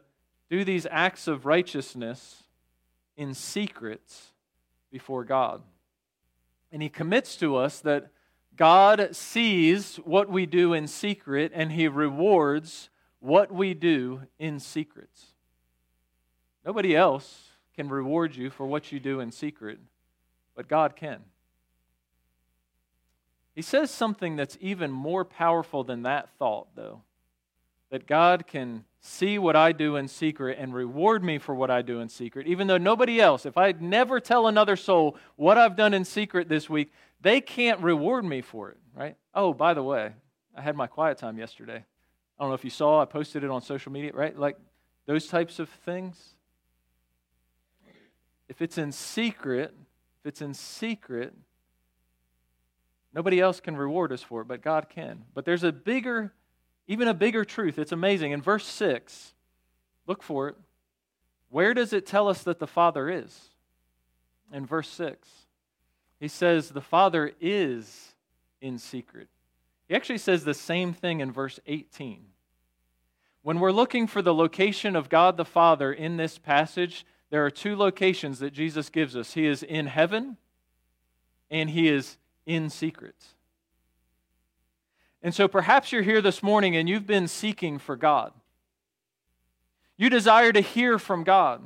do 0.50 0.66
these 0.66 0.86
acts 0.92 1.28
of 1.28 1.46
righteousness 1.46 2.44
in 3.16 3.34
secret 3.34 4.02
before 4.92 5.24
God. 5.24 5.62
And 6.70 6.82
he 6.82 6.90
commits 6.90 7.38
to 7.38 7.56
us 7.56 7.80
that 7.80 8.12
God 8.58 9.16
sees 9.16 9.96
what 10.04 10.30
we 10.30 10.46
do 10.46 10.74
in 10.74 10.88
secret 10.88 11.54
and 11.56 11.72
he 11.72 11.88
rewards 11.88 12.90
what 13.22 13.54
we 13.54 13.74
do 13.74 14.24
in 14.38 14.60
secret. 14.60 15.10
Nobody 16.66 16.94
else 16.94 17.52
can 17.74 17.88
reward 17.88 18.36
you 18.36 18.50
for 18.50 18.66
what 18.66 18.92
you 18.92 19.00
do 19.00 19.22
in 19.22 19.32
secret, 19.32 19.80
but 20.56 20.68
God 20.68 20.98
can. 20.98 21.22
He 23.60 23.64
says 23.64 23.92
something 23.92 24.38
that's 24.38 24.58
even 24.62 24.90
more 24.90 25.26
powerful 25.26 25.84
than 25.84 26.04
that 26.04 26.30
thought, 26.40 26.70
though 26.76 27.02
that 27.90 28.08
God 28.08 28.48
can 28.48 28.86
see 29.02 29.38
what 29.38 29.58
I 29.58 29.74
do 29.74 29.98
in 29.98 30.08
secret 30.08 30.58
and 30.58 30.74
reward 30.74 31.26
me 31.26 31.40
for 31.40 31.54
what 31.54 31.70
I 31.70 31.82
do 31.82 32.00
in 32.00 32.08
secret, 32.08 32.48
even 32.48 32.68
though 32.68 32.78
nobody 32.78 33.20
else, 33.20 33.46
if 33.46 33.58
I 33.58 33.74
never 33.74 34.22
tell 34.22 34.48
another 34.48 34.78
soul 34.78 35.18
what 35.36 35.58
I've 35.58 35.76
done 35.76 35.94
in 35.94 36.06
secret 36.06 36.48
this 36.48 36.70
week, 36.70 36.94
they 37.20 37.42
can't 37.42 37.82
reward 37.82 38.24
me 38.24 38.40
for 38.40 38.70
it, 38.70 38.78
right? 38.96 39.18
Oh, 39.36 39.54
by 39.54 39.74
the 39.74 39.84
way, 39.84 40.14
I 40.56 40.62
had 40.62 40.78
my 40.78 40.88
quiet 40.88 41.18
time 41.18 41.38
yesterday. 41.38 41.84
I 41.84 42.42
don't 42.42 42.52
know 42.52 42.56
if 42.56 42.64
you 42.64 42.70
saw, 42.70 43.02
I 43.02 43.06
posted 43.06 43.44
it 43.44 43.50
on 43.50 43.62
social 43.62 43.92
media, 43.92 44.14
right? 44.14 44.40
Like 44.40 44.56
those 45.06 45.28
types 45.28 45.60
of 45.60 45.68
things. 45.86 46.18
If 48.48 48.62
it's 48.62 48.78
in 48.78 48.94
secret, 48.94 49.76
if 50.22 50.30
it's 50.30 50.42
in 50.42 50.54
secret, 50.54 51.34
nobody 53.14 53.40
else 53.40 53.60
can 53.60 53.76
reward 53.76 54.12
us 54.12 54.22
for 54.22 54.42
it, 54.42 54.48
but 54.48 54.62
God 54.62 54.88
can. 54.90 55.26
But 55.34 55.46
there's 55.46 55.64
a 55.64 55.72
bigger, 55.72 56.34
even 56.88 57.08
a 57.08 57.14
bigger 57.14 57.46
truth. 57.46 57.80
It's 57.80 57.92
amazing. 57.92 58.32
In 58.32 58.42
verse 58.42 58.66
6, 58.66 59.34
look 60.08 60.24
for 60.24 60.50
it. 60.50 60.56
Where 61.50 61.74
does 61.74 61.94
it 61.94 62.06
tell 62.06 62.28
us 62.28 62.44
that 62.44 62.60
the 62.60 62.68
Father 62.68 63.10
is? 63.10 63.50
In 64.52 64.66
verse 64.66 64.90
6, 64.90 65.28
he 66.20 66.28
says, 66.28 66.70
The 66.70 66.82
Father 66.82 67.32
is 67.40 68.14
in 68.62 68.78
secret. 68.78 69.28
He 69.88 69.96
actually 69.96 70.18
says 70.20 70.44
the 70.44 70.54
same 70.54 70.94
thing 70.94 71.20
in 71.20 71.32
verse 71.32 71.60
18. 71.66 72.26
When 73.42 73.60
we're 73.60 73.72
looking 73.72 74.06
for 74.06 74.22
the 74.22 74.34
location 74.34 74.96
of 74.96 75.10
God 75.10 75.38
the 75.38 75.46
Father 75.46 75.92
in 75.92 76.18
this 76.18 76.38
passage, 76.38 77.06
there 77.30 77.46
are 77.46 77.52
two 77.52 77.76
locations 77.76 78.40
that 78.40 78.54
Jesus 78.54 78.90
gives 78.90 79.16
us 79.16 79.34
He 79.34 79.46
is 79.46 79.64
in 79.64 79.88
heaven 79.88 80.38
and 81.50 81.70
He 81.70 81.88
is 81.88 82.18
in 82.50 82.70
secret. 82.72 83.16
And 85.22 85.36
so 85.36 85.48
perhaps 85.48 85.92
you're 85.92 86.02
here 86.02 86.20
this 86.20 86.42
morning 86.42 86.76
and 86.76 86.90
you've 86.90 87.06
been 87.06 87.28
seeking 87.28 87.78
for 87.78 87.96
God. 87.96 88.34
You 89.98 90.10
desire 90.10 90.52
to 90.52 90.62
hear 90.62 90.98
from 90.98 91.24
God. 91.24 91.62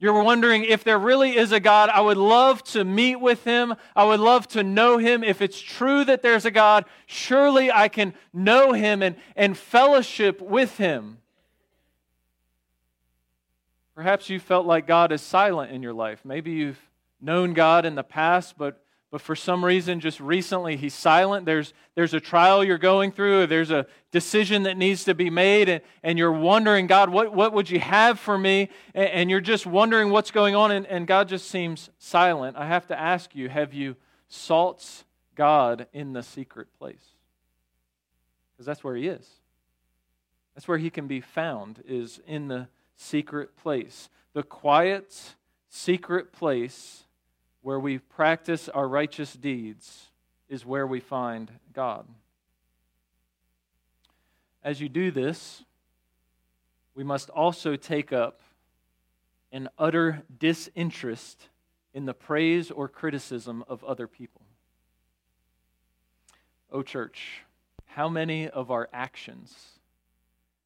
You're 0.00 0.20
wondering 0.20 0.64
if 0.64 0.82
there 0.82 0.98
really 0.98 1.36
is 1.36 1.52
a 1.52 1.60
God. 1.60 1.88
I 1.88 2.00
would 2.00 2.16
love 2.16 2.64
to 2.64 2.84
meet 2.84 3.16
with 3.16 3.44
him. 3.44 3.76
I 3.94 4.04
would 4.04 4.18
love 4.18 4.48
to 4.48 4.64
know 4.64 4.98
him. 4.98 5.22
If 5.22 5.40
it's 5.40 5.60
true 5.60 6.04
that 6.04 6.22
there's 6.22 6.44
a 6.44 6.50
God, 6.50 6.86
surely 7.06 7.70
I 7.70 7.86
can 7.86 8.14
know 8.32 8.72
him 8.72 9.02
and, 9.02 9.14
and 9.36 9.56
fellowship 9.56 10.40
with 10.40 10.78
him. 10.78 11.18
Perhaps 13.94 14.28
you 14.28 14.40
felt 14.40 14.66
like 14.66 14.88
God 14.88 15.12
is 15.12 15.20
silent 15.20 15.70
in 15.70 15.80
your 15.80 15.92
life. 15.92 16.24
Maybe 16.24 16.50
you've 16.50 16.80
known 17.20 17.54
God 17.54 17.86
in 17.86 17.94
the 17.94 18.02
past, 18.02 18.58
but, 18.58 18.81
but 19.12 19.20
for 19.20 19.36
some 19.36 19.62
reason, 19.62 20.00
just 20.00 20.20
recently, 20.20 20.74
He's 20.74 20.94
silent. 20.94 21.44
There's, 21.44 21.74
there's 21.94 22.14
a 22.14 22.18
trial 22.18 22.64
you're 22.64 22.78
going 22.78 23.12
through, 23.12 23.46
there's 23.46 23.70
a 23.70 23.86
decision 24.10 24.62
that 24.62 24.78
needs 24.78 25.04
to 25.04 25.14
be 25.14 25.28
made, 25.28 25.68
and, 25.68 25.82
and 26.02 26.18
you're 26.18 26.32
wondering, 26.32 26.86
God, 26.86 27.10
what, 27.10 27.34
what 27.34 27.52
would 27.52 27.68
you 27.68 27.78
have 27.78 28.18
for 28.18 28.38
me? 28.38 28.70
And, 28.94 29.08
and 29.10 29.30
you're 29.30 29.42
just 29.42 29.66
wondering 29.66 30.08
what's 30.08 30.30
going 30.30 30.54
on, 30.56 30.70
and, 30.70 30.86
and 30.86 31.06
God 31.06 31.28
just 31.28 31.48
seems 31.50 31.90
silent. 31.98 32.56
I 32.56 32.66
have 32.66 32.86
to 32.86 32.98
ask 32.98 33.34
you, 33.34 33.50
have 33.50 33.74
you 33.74 33.96
sought 34.28 35.04
God 35.34 35.86
in 35.92 36.14
the 36.14 36.22
secret 36.22 36.68
place? 36.78 37.04
Because 38.54 38.64
that's 38.64 38.82
where 38.82 38.96
He 38.96 39.08
is. 39.08 39.28
That's 40.54 40.66
where 40.66 40.78
He 40.78 40.88
can 40.88 41.06
be 41.06 41.20
found, 41.20 41.82
is 41.86 42.18
in 42.26 42.48
the 42.48 42.68
secret 42.96 43.58
place. 43.58 44.08
The 44.32 44.42
quiet, 44.42 45.34
secret 45.68 46.32
place 46.32 47.04
where 47.62 47.80
we 47.80 47.98
practice 47.98 48.68
our 48.68 48.86
righteous 48.86 49.32
deeds 49.32 50.08
is 50.48 50.66
where 50.66 50.86
we 50.86 51.00
find 51.00 51.50
God. 51.72 52.06
As 54.62 54.80
you 54.80 54.88
do 54.88 55.10
this, 55.10 55.62
we 56.94 57.04
must 57.04 57.30
also 57.30 57.76
take 57.76 58.12
up 58.12 58.40
an 59.50 59.68
utter 59.78 60.22
disinterest 60.38 61.48
in 61.94 62.04
the 62.04 62.14
praise 62.14 62.70
or 62.70 62.88
criticism 62.88 63.64
of 63.68 63.82
other 63.84 64.06
people. 64.06 64.42
Oh, 66.70 66.82
church, 66.82 67.42
how 67.86 68.08
many 68.08 68.48
of 68.48 68.70
our 68.70 68.88
actions 68.92 69.72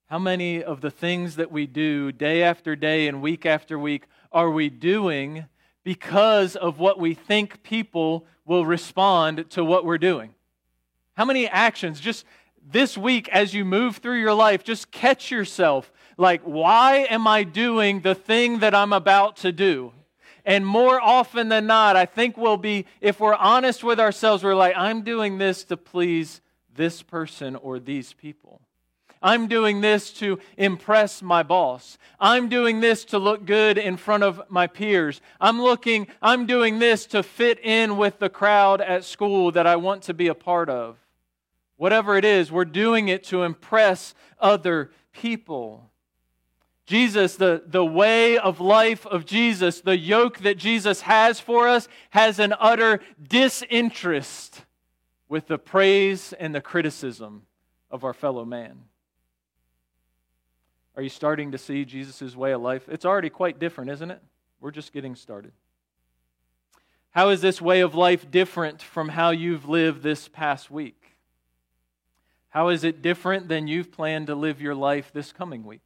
how 0.09 0.21
many 0.21 0.63
of 0.63 0.83
the 0.83 0.91
things 0.91 1.35
that 1.35 1.51
we 1.51 1.67
do 1.67 2.13
day 2.13 2.45
after 2.45 2.77
day 2.77 3.09
and 3.09 3.21
week 3.21 3.45
after 3.45 3.77
week 3.77 4.05
are 4.31 4.51
we 4.51 4.71
doing 4.71 5.47
because 5.87 6.57
of 6.57 6.81
what 6.81 6.99
we 6.99 7.15
think 7.15 7.63
people 7.63 8.27
will 8.45 8.67
respond 8.67 9.49
to 9.49 9.65
what 9.65 9.85
we're 9.85 9.97
doing? 9.99 10.35
How 11.15 11.25
many 11.25 11.47
actions, 11.47 12.01
just 12.01 12.25
this 12.61 12.99
week 12.99 13.29
as 13.29 13.55
you 13.55 13.65
move 13.65 13.99
through 13.99 14.19
your 14.19 14.35
life, 14.35 14.65
just 14.65 14.91
catch 14.91 15.31
yourself 15.31 15.93
like, 16.19 16.43
why 16.43 17.07
am 17.09 17.29
I 17.29 17.45
doing 17.45 18.01
the 18.01 18.17
thing 18.17 18.59
that 18.59 18.75
I'm 18.75 18.93
about 18.93 19.37
to 19.37 19.53
do? 19.53 19.93
And 20.45 20.67
more 20.67 21.01
often 21.01 21.51
than 21.51 21.69
not, 21.69 21.95
I 21.95 22.05
think 22.05 22.37
we'll 22.37 22.57
be, 22.57 22.87
if 23.01 23.21
we're 23.21 23.37
honest 23.37 23.85
with 23.85 24.01
ourselves, 24.01 24.43
we're 24.43 24.57
like, 24.57 24.75
I'm 24.77 25.03
doing 25.03 25.39
this 25.39 25.63
to 25.67 25.77
please 25.77 26.41
this 26.75 27.01
person 27.01 27.55
or 27.55 27.79
these 27.79 28.13
people. 28.13 28.61
I'm 29.23 29.49
doing 29.49 29.81
this 29.81 30.13
to 30.15 30.39
impress 30.57 31.23
my 31.23 31.43
boss. 31.43 31.99
I'm 32.21 32.49
doing 32.49 32.81
this 32.81 33.05
to 33.07 33.19
look 33.19 33.45
good 33.45 33.79
in 33.79 33.97
front 33.97 34.23
of 34.23 34.43
my 34.49 34.67
peers. 34.67 35.21
I'm 35.41 35.61
looking, 35.61 36.07
I'm 36.23 36.47
doing 36.47 36.79
this 36.79 37.07
to 37.07 37.23
fit 37.23 37.59
in 37.65 37.97
with 37.97 38.19
the 38.19 38.29
crowd 38.29 38.81
at 38.81 39.05
school 39.05 39.53
that 39.53 39.67
I 39.67 39.77
want 39.77 40.03
to 40.05 40.15
be 40.15 40.29
a 40.29 40.35
part 40.35 40.69
of. 40.69 40.97
Whatever 41.77 42.17
it 42.17 42.25
is, 42.25 42.51
we're 42.51 42.65
doing 42.65 43.09
it 43.09 43.25
to 43.25 43.43
impress 43.43 44.15
other 44.41 44.91
people. 45.13 45.91
Jesus, 46.87 47.35
the, 47.37 47.63
the 47.67 47.85
way 47.85 48.39
of 48.39 48.61
life 48.61 49.05
of 49.07 49.27
Jesus, 49.27 49.81
the 49.81 49.99
yoke 49.99 50.39
that 50.39 50.57
Jesus 50.57 51.01
has 51.03 51.41
for 51.41 51.67
us, 51.67 51.89
has 52.11 52.39
an 52.39 52.55
utter 52.61 53.01
disinterest 53.29 54.65
with 55.29 55.49
the 55.49 55.59
praise 55.59 56.33
and 56.35 56.55
the 56.55 56.61
criticism 56.61 57.43
of 57.91 58.05
our 58.05 58.15
fellow 58.15 58.45
man. 58.45 58.83
Are 60.97 61.03
you 61.03 61.09
starting 61.11 61.53
to 61.53 61.59
see 61.59 61.85
Jesus' 61.85 62.35
way 62.35 62.53
of 62.53 62.63
life? 62.63 62.89
It's 62.89 63.05
already 63.05 63.29
quite 63.29 63.59
different, 63.59 63.91
isn't 63.91 64.11
it? 64.11 64.23
We're 64.61 64.71
just 64.71 64.93
getting 64.93 65.15
started. 65.15 65.53
How 67.11 67.29
is 67.29 67.41
this 67.41 67.61
way 67.61 67.81
of 67.81 67.95
life 67.95 68.31
different 68.31 68.83
from 68.83 69.11
how 69.11 69.31
you've 69.31 69.69
lived 69.69 70.03
this 70.03 70.29
past 70.29 70.71
week? 70.71 71.17
How 72.49 72.69
is 72.69 72.85
it 72.85 73.03
different 73.03 73.49
than 73.49 73.69
you've 73.69 73.93
planned 73.93 74.29
to 74.29 74.35
live 74.35 74.63
your 74.63 74.75
life 74.75 75.13
this 75.13 75.33
coming 75.33 75.65
week? 75.65 75.83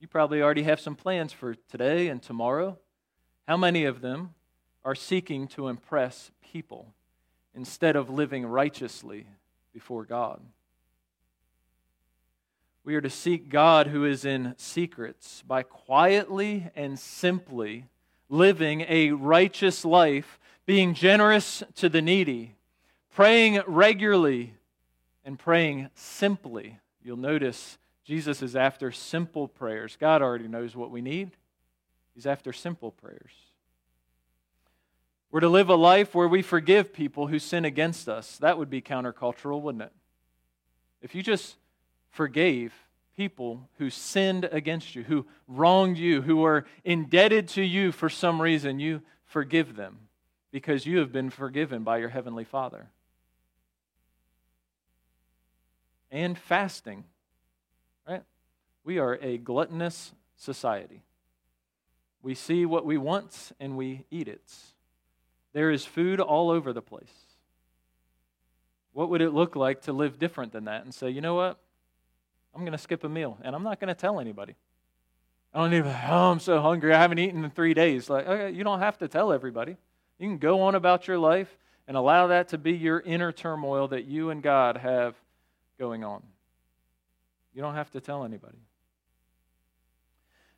You 0.00 0.08
probably 0.08 0.40
already 0.40 0.62
have 0.62 0.80
some 0.80 0.96
plans 0.96 1.32
for 1.34 1.54
today 1.54 2.08
and 2.08 2.22
tomorrow. 2.22 2.78
How 3.46 3.58
many 3.58 3.84
of 3.84 4.00
them 4.00 4.34
are 4.82 4.94
seeking 4.94 5.46
to 5.48 5.68
impress 5.68 6.30
people 6.40 6.94
instead 7.54 7.96
of 7.96 8.08
living 8.08 8.46
righteously 8.46 9.26
before 9.74 10.06
God? 10.06 10.40
We 12.90 12.96
are 12.96 13.00
to 13.00 13.08
seek 13.08 13.48
God 13.48 13.86
who 13.86 14.04
is 14.04 14.24
in 14.24 14.54
secrets 14.56 15.44
by 15.46 15.62
quietly 15.62 16.72
and 16.74 16.98
simply 16.98 17.84
living 18.28 18.84
a 18.88 19.12
righteous 19.12 19.84
life, 19.84 20.40
being 20.66 20.94
generous 20.94 21.62
to 21.76 21.88
the 21.88 22.02
needy, 22.02 22.56
praying 23.14 23.60
regularly, 23.68 24.54
and 25.24 25.38
praying 25.38 25.90
simply. 25.94 26.80
You'll 27.00 27.16
notice 27.16 27.78
Jesus 28.04 28.42
is 28.42 28.56
after 28.56 28.90
simple 28.90 29.46
prayers. 29.46 29.96
God 29.96 30.20
already 30.20 30.48
knows 30.48 30.74
what 30.74 30.90
we 30.90 31.00
need, 31.00 31.30
He's 32.16 32.26
after 32.26 32.52
simple 32.52 32.90
prayers. 32.90 33.30
We're 35.30 35.38
to 35.38 35.48
live 35.48 35.68
a 35.68 35.76
life 35.76 36.12
where 36.12 36.26
we 36.26 36.42
forgive 36.42 36.92
people 36.92 37.28
who 37.28 37.38
sin 37.38 37.64
against 37.64 38.08
us. 38.08 38.36
That 38.38 38.58
would 38.58 38.68
be 38.68 38.82
countercultural, 38.82 39.62
wouldn't 39.62 39.84
it? 39.84 39.92
If 41.02 41.14
you 41.14 41.22
just 41.22 41.54
forgave 42.10 42.72
people 43.16 43.68
who 43.78 43.90
sinned 43.90 44.48
against 44.50 44.94
you, 44.94 45.02
who 45.04 45.26
wronged 45.46 45.98
you, 45.98 46.22
who 46.22 46.44
are 46.44 46.64
indebted 46.84 47.48
to 47.48 47.62
you 47.62 47.92
for 47.92 48.08
some 48.08 48.40
reason, 48.40 48.80
you 48.80 49.02
forgive 49.24 49.76
them 49.76 49.98
because 50.50 50.86
you 50.86 50.98
have 50.98 51.12
been 51.12 51.30
forgiven 51.30 51.82
by 51.82 51.98
your 51.98 52.08
Heavenly 52.08 52.44
Father. 52.44 52.88
And 56.10 56.36
fasting, 56.36 57.04
right? 58.08 58.22
We 58.84 58.98
are 58.98 59.18
a 59.22 59.38
gluttonous 59.38 60.12
society. 60.36 61.02
We 62.22 62.34
see 62.34 62.66
what 62.66 62.84
we 62.84 62.98
want 62.98 63.52
and 63.60 63.76
we 63.76 64.06
eat 64.10 64.28
it. 64.28 64.54
There 65.52 65.70
is 65.70 65.84
food 65.84 66.20
all 66.20 66.50
over 66.50 66.72
the 66.72 66.82
place. 66.82 67.12
What 68.92 69.10
would 69.10 69.20
it 69.20 69.30
look 69.30 69.54
like 69.56 69.82
to 69.82 69.92
live 69.92 70.18
different 70.18 70.52
than 70.52 70.64
that 70.64 70.84
and 70.84 70.92
say, 70.92 71.10
you 71.10 71.20
know 71.20 71.34
what? 71.34 71.58
I'm 72.54 72.62
going 72.62 72.72
to 72.72 72.78
skip 72.78 73.04
a 73.04 73.08
meal 73.08 73.38
and 73.42 73.54
I'm 73.54 73.62
not 73.62 73.80
going 73.80 73.88
to 73.88 73.94
tell 73.94 74.20
anybody. 74.20 74.54
I 75.52 75.60
don't 75.60 75.74
even, 75.74 75.90
oh, 75.90 76.30
I'm 76.30 76.40
so 76.40 76.60
hungry. 76.60 76.94
I 76.94 76.98
haven't 77.00 77.18
eaten 77.18 77.44
in 77.44 77.50
three 77.50 77.74
days. 77.74 78.08
Like, 78.08 78.26
okay, 78.26 78.50
you 78.56 78.62
don't 78.62 78.78
have 78.80 78.98
to 78.98 79.08
tell 79.08 79.32
everybody. 79.32 79.76
You 80.18 80.28
can 80.28 80.38
go 80.38 80.62
on 80.62 80.74
about 80.74 81.08
your 81.08 81.18
life 81.18 81.56
and 81.88 81.96
allow 81.96 82.28
that 82.28 82.48
to 82.48 82.58
be 82.58 82.72
your 82.72 83.00
inner 83.00 83.32
turmoil 83.32 83.88
that 83.88 84.04
you 84.04 84.30
and 84.30 84.42
God 84.42 84.76
have 84.76 85.16
going 85.78 86.04
on. 86.04 86.22
You 87.52 87.62
don't 87.62 87.74
have 87.74 87.90
to 87.92 88.00
tell 88.00 88.24
anybody. 88.24 88.58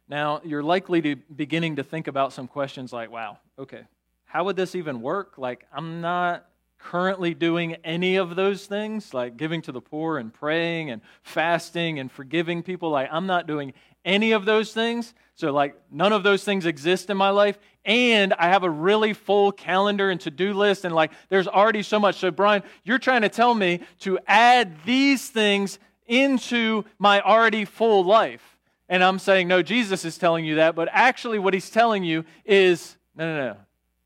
Now, 0.08 0.42
you're 0.44 0.62
likely 0.62 1.00
to 1.00 1.16
beginning 1.16 1.76
to 1.76 1.82
think 1.82 2.06
about 2.06 2.34
some 2.34 2.46
questions 2.46 2.92
like, 2.92 3.10
wow, 3.10 3.38
okay, 3.58 3.82
how 4.24 4.44
would 4.44 4.56
this 4.56 4.74
even 4.74 5.00
work? 5.00 5.38
Like, 5.38 5.64
I'm 5.72 6.02
not 6.02 6.46
currently 6.82 7.34
doing 7.34 7.76
any 7.84 8.16
of 8.16 8.36
those 8.36 8.66
things, 8.66 9.14
like 9.14 9.36
giving 9.36 9.62
to 9.62 9.72
the 9.72 9.80
poor 9.80 10.18
and 10.18 10.32
praying 10.32 10.90
and 10.90 11.00
fasting 11.22 11.98
and 11.98 12.10
forgiving 12.10 12.62
people. 12.62 12.90
Like, 12.90 13.08
I'm 13.10 13.26
not 13.26 13.46
doing 13.46 13.72
any 14.04 14.32
of 14.32 14.44
those 14.44 14.72
things. 14.72 15.14
So, 15.34 15.52
like, 15.52 15.74
none 15.90 16.12
of 16.12 16.22
those 16.22 16.44
things 16.44 16.66
exist 16.66 17.08
in 17.08 17.16
my 17.16 17.30
life 17.30 17.58
and 17.84 18.32
I 18.34 18.48
have 18.48 18.62
a 18.62 18.70
really 18.70 19.12
full 19.12 19.52
calendar 19.52 20.10
and 20.10 20.20
to 20.20 20.30
do 20.30 20.54
list, 20.54 20.84
and 20.84 20.94
like 20.94 21.12
there's 21.28 21.48
already 21.48 21.82
so 21.82 21.98
much. 21.98 22.16
So, 22.16 22.30
Brian, 22.30 22.62
you're 22.84 22.98
trying 22.98 23.22
to 23.22 23.28
tell 23.28 23.54
me 23.54 23.80
to 24.00 24.18
add 24.26 24.84
these 24.84 25.28
things 25.28 25.78
into 26.06 26.84
my 26.98 27.20
already 27.20 27.64
full 27.64 28.04
life. 28.04 28.58
And 28.88 29.02
I'm 29.02 29.18
saying, 29.18 29.48
no, 29.48 29.62
Jesus 29.62 30.04
is 30.04 30.18
telling 30.18 30.44
you 30.44 30.56
that, 30.56 30.74
but 30.74 30.88
actually, 30.92 31.38
what 31.38 31.54
he's 31.54 31.70
telling 31.70 32.04
you 32.04 32.24
is 32.44 32.96
no, 33.16 33.34
no, 33.34 33.52
no. 33.52 33.56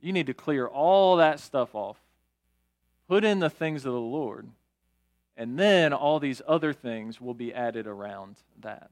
You 0.00 0.12
need 0.12 0.26
to 0.26 0.34
clear 0.34 0.66
all 0.66 1.16
that 1.16 1.40
stuff 1.40 1.74
off, 1.74 1.96
put 3.08 3.24
in 3.24 3.38
the 3.38 3.50
things 3.50 3.86
of 3.86 3.92
the 3.92 4.00
Lord, 4.00 4.48
and 5.36 5.58
then 5.58 5.92
all 5.92 6.18
these 6.18 6.42
other 6.46 6.72
things 6.72 7.20
will 7.20 7.34
be 7.34 7.52
added 7.52 7.86
around 7.86 8.36
that. 8.60 8.90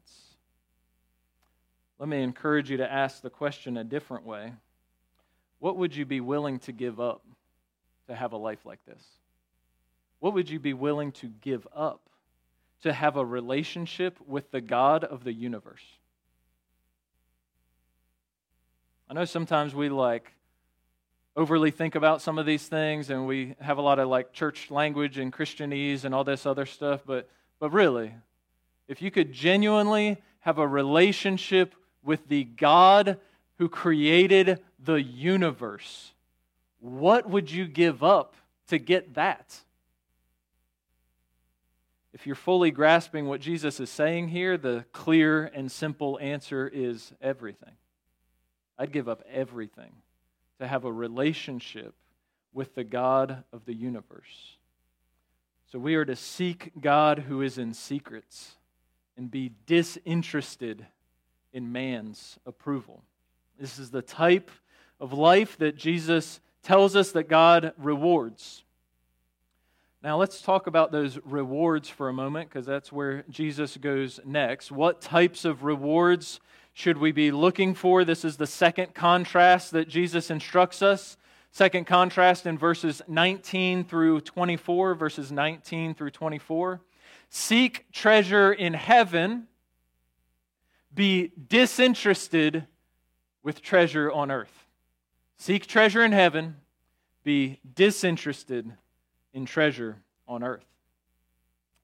Let 1.99 2.09
me 2.09 2.23
encourage 2.23 2.71
you 2.71 2.77
to 2.79 2.93
ask 2.93 3.23
the 3.23 3.31
question 3.31 3.77
a 3.77 3.85
different 3.85 4.27
way. 4.27 4.53
What 5.59 5.77
would 5.77 5.95
you 5.97 6.05
be 6.05 6.21
willing 6.21 6.59
to 6.61 6.73
give 6.73 7.01
up 7.01 7.23
to 8.09 8.15
have 8.15 8.33
a 8.33 8.37
life 8.37 8.67
like 8.67 8.85
this? 8.85 9.03
What 10.21 10.35
would 10.35 10.51
you 10.51 10.59
be 10.59 10.75
willing 10.75 11.13
to 11.13 11.27
give 11.27 11.67
up 11.75 12.01
to 12.83 12.93
have 12.93 13.17
a 13.17 13.25
relationship 13.25 14.19
with 14.27 14.51
the 14.51 14.61
God 14.61 15.05
of 15.05 15.25
the 15.25 15.33
universe? 15.33 15.85
I 19.09 19.15
know 19.15 19.25
sometimes 19.25 19.75
we 19.75 19.89
like 19.89 20.33
overly 21.37 21.71
think 21.71 21.95
about 21.95 22.23
some 22.23 22.39
of 22.39 22.47
these 22.47 22.67
things 22.67 23.11
and 23.11 23.27
we 23.27 23.57
have 23.61 23.79
a 23.79 23.83
lot 23.83 23.99
of 23.99 24.09
like 24.09 24.33
church 24.33 24.71
language 24.71 25.19
and 25.19 25.33
Christianese 25.33 26.05
and 26.05 26.15
all 26.15 26.25
this 26.25 26.47
other 26.47 26.67
stuff, 26.67 27.03
but 27.05 27.29
but 27.61 27.73
really, 27.73 28.13
if 28.89 29.01
you 29.01 29.11
could 29.11 29.33
genuinely 29.33 30.19
have 30.41 30.59
a 30.59 30.69
relationship 30.69 31.75
with 32.03 32.29
the 32.29 32.45
God 32.45 33.19
who 33.59 33.69
created 33.69 34.61
the 34.79 35.01
universe, 35.01 36.13
what 36.81 37.29
would 37.29 37.51
you 37.51 37.67
give 37.67 38.03
up 38.03 38.35
to 38.69 38.79
get 38.79 39.15
that? 39.15 39.57
If 42.13 42.27
you're 42.27 42.37
fully 42.37 42.71
grasping 42.71 43.27
what 43.27 43.41
Jesus 43.41 43.81
is 43.81 43.91
saying 43.91 44.29
here, 44.29 44.57
the 44.57 44.85
clear 44.93 45.51
and 45.55 45.73
simple 45.73 46.19
answer 46.21 46.71
is 46.73 47.13
everything. 47.21 47.73
I'd 48.79 48.93
give 48.93 49.09
up 49.09 49.23
everything 49.33 49.93
to 50.59 50.67
have 50.67 50.85
a 50.85 50.93
relationship 50.93 51.95
with 52.53 52.75
the 52.75 52.85
God 52.85 53.45
of 53.53 53.65
the 53.65 53.75
universe. 53.75 54.57
So 55.71 55.79
we 55.79 55.97
are 55.97 56.05
to 56.05 56.17
seek 56.17 56.73
God 56.81 57.19
who 57.21 57.43
is 57.43 57.59
in 57.59 57.75
secrets 57.75 58.57
and 59.17 59.31
be 59.31 59.53
disinterested 59.67 60.87
in 61.53 61.73
man's 61.73 62.39
approval. 62.47 63.03
This 63.59 63.79
is 63.79 63.91
the 63.91 64.03
type 64.03 64.51
of 65.01 65.13
life 65.13 65.57
that 65.59 65.77
Jesus 65.77 66.41
tells 66.63 66.97
us 66.97 67.13
that 67.13 67.29
God 67.29 67.73
rewards. 67.77 68.65
Now, 70.03 70.19
let's 70.19 70.43
talk 70.43 70.67
about 70.67 70.93
those 70.93 71.19
rewards 71.25 71.89
for 71.89 72.09
a 72.09 72.13
moment 72.13 72.51
because 72.51 72.67
that's 72.67 72.93
where 72.93 73.25
Jesus 73.31 73.77
goes 73.77 74.21
next. 74.25 74.71
What 74.71 75.01
types 75.01 75.45
of 75.45 75.65
rewards 75.65 76.41
should 76.75 76.99
we 76.99 77.13
be 77.13 77.31
looking 77.31 77.73
for? 77.75 78.05
This 78.05 78.25
is 78.25 78.37
the 78.37 78.49
second 78.49 78.95
contrast 78.95 79.71
that 79.71 79.89
Jesus 79.89 80.29
instructs 80.29 80.83
us. 80.83 81.17
Second 81.53 81.87
contrast 81.87 82.47
in 82.47 82.59
verses 82.59 83.01
19 83.07 83.85
through 83.85 84.21
24, 84.23 84.97
verses 84.97 85.31
19 85.31 85.95
through 85.95 86.11
24. 86.11 86.81
Seek 87.31 87.87
treasure 87.93 88.53
in 88.53 88.75
heaven, 88.75 89.47
be 90.93 91.31
disinterested 91.49 92.67
with 93.45 93.63
treasure 93.63 94.11
on 94.11 94.33
earth. 94.33 94.65
Seek 95.37 95.69
treasure 95.69 96.05
in 96.05 96.11
heaven, 96.11 96.57
be 97.23 97.61
disinterested 97.75 98.73
in 99.33 99.47
treasure 99.47 99.99
on 100.27 100.43
earth. 100.43 100.67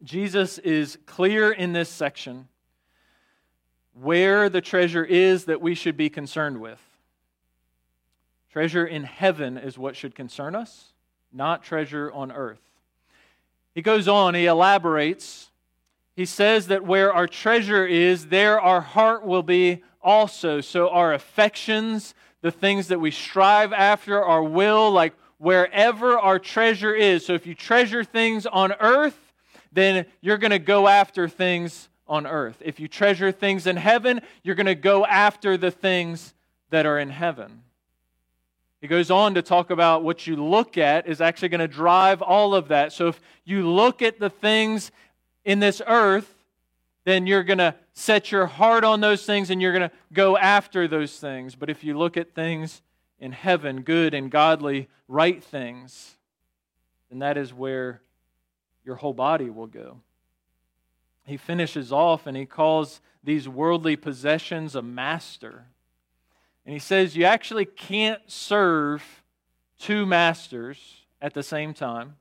Jesus 0.03 0.59
is 0.59 0.99
clear 1.07 1.53
in 1.53 1.73
this 1.73 1.89
section 1.89 2.49
where 3.95 4.49
the 4.49 4.61
treasure 4.61 5.05
is 5.05 5.47
that 5.47 5.61
we 5.61 5.75
should 5.75 5.97
be 5.97 6.11
concerned 6.11 6.61
with. 6.61 6.81
Treasure 8.53 8.87
in 8.87 9.05
heaven 9.05 9.57
is 9.57 9.79
what 9.79 9.97
should 9.97 10.15
concern 10.15 10.55
us, 10.55 10.93
not 11.33 11.63
treasure 11.63 12.11
on 12.13 12.33
earth. 12.33 12.61
He 13.75 13.83
goes 13.83 14.09
on, 14.09 14.35
he 14.35 14.47
elaborates. 14.47 15.51
He 16.17 16.25
says 16.25 16.67
that 16.67 16.85
where 16.85 17.13
our 17.13 17.27
treasure 17.27 17.87
is, 17.87 18.27
there 18.27 18.61
our 18.61 18.81
heart 18.81 19.25
will 19.25 19.45
be 19.45 19.83
also. 20.03 20.61
So 20.61 20.89
our 20.91 21.15
affections, 21.15 22.15
the 22.41 22.51
things 22.51 22.89
that 22.89 22.99
we 22.99 23.11
strive 23.11 23.73
after, 23.73 24.23
our 24.23 24.43
will, 24.43 24.91
like 24.91 25.15
wherever 25.39 26.19
our 26.19 26.39
treasure 26.39 26.95
is. 26.95 27.25
So 27.25 27.35
if 27.35 27.47
you 27.47 27.55
treasure 27.55 28.03
things 28.03 28.47
on 28.47 28.73
earth, 28.81 29.19
then 29.73 30.07
you're 30.21 30.39
going 30.39 30.51
to 30.51 30.59
go 30.59 30.89
after 30.89 31.29
things 31.29 31.89
on 32.11 32.27
earth. 32.27 32.61
If 32.63 32.81
you 32.81 32.89
treasure 32.89 33.31
things 33.31 33.67
in 33.67 33.77
heaven, 33.77 34.21
you're 34.43 34.57
going 34.57 34.67
to 34.67 34.75
go 34.75 35.07
after 35.07 35.57
the 35.57 35.71
things 35.71 36.35
that 36.71 36.85
are 36.85 36.99
in 36.99 37.09
heaven. 37.09 37.63
He 38.81 38.89
goes 38.89 39.11
on 39.11 39.35
to 39.35 39.43
talk 39.43 39.71
about 39.71 40.03
what 40.03 40.27
you 40.27 40.37
look 40.37 40.77
at 40.77 41.07
is 41.07 41.21
actually 41.21 41.51
going 41.51 41.61
to 41.61 41.69
drive 41.69 42.21
all 42.21 42.55
of 42.55 42.69
that. 42.69 42.93
So 42.93 43.09
if 43.09 43.21
you 43.45 43.69
look 43.69 44.03
at 44.03 44.19
the 44.19 44.29
things 44.29 44.91
in 45.45 45.61
this 45.61 45.81
earth, 45.87 46.35
then 47.05 47.27
you're 47.27 47.45
going 47.45 47.59
to 47.59 47.75
set 47.93 48.33
your 48.33 48.47
heart 48.47 48.83
on 48.83 49.01
those 49.01 49.25
things 49.25 49.51
and 49.51 49.63
you're 49.63 49.73
going 49.73 49.89
to 49.89 49.95
go 50.13 50.37
after 50.37 50.89
those 50.89 51.17
things. 51.19 51.55
But 51.55 51.71
if 51.71 51.85
you 51.85 51.97
look 51.97 52.17
at 52.17 52.35
things 52.35 52.83
in 53.21 53.33
heaven, 53.33 53.83
good 53.83 54.15
and 54.15 54.31
godly, 54.31 54.89
right 55.07 55.43
things, 55.43 56.17
then 57.09 57.21
that 57.21 57.37
is 57.37 57.55
where 57.55 58.01
your 58.85 58.97
whole 58.97 59.15
body 59.15 59.51
will 59.51 59.67
go. 59.67 60.01
He 61.31 61.37
finishes 61.37 61.93
off 61.93 62.27
and 62.27 62.37
he 62.37 62.45
calls 62.45 63.01
these 63.23 63.49
worldly 63.49 63.95
possessions 63.95 64.75
a 64.75 64.83
master. 64.83 65.67
And 66.67 66.73
he 66.73 66.81
says 66.81 67.17
you 67.17 67.25
actually 67.25 67.67
can't 67.67 68.21
serve 68.27 69.23
two 69.79 70.07
masters 70.07 71.05
at 71.23 71.33
the 71.33 71.45
same 71.45 71.73
time. 71.73 72.17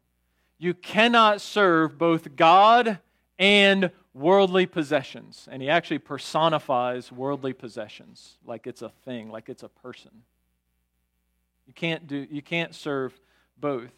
You 0.60 0.76
cannot 0.76 1.42
serve 1.42 1.98
both 1.98 2.36
God 2.36 3.00
and 3.40 3.90
worldly 4.14 4.68
possessions. 4.68 5.48
And 5.52 5.64
he 5.64 5.70
actually 5.70 6.00
personifies 6.00 7.12
worldly 7.12 7.54
possessions 7.54 8.38
like 8.46 8.68
it's 8.68 8.84
a 8.84 8.90
thing, 9.06 9.32
like 9.32 9.50
it's 9.50 9.64
a 9.64 9.70
person. 9.70 10.12
You 11.66 11.74
can't 11.74 12.06
do 12.06 12.28
you 12.30 12.44
can't 12.44 12.76
serve 12.76 13.20
both. 13.58 13.92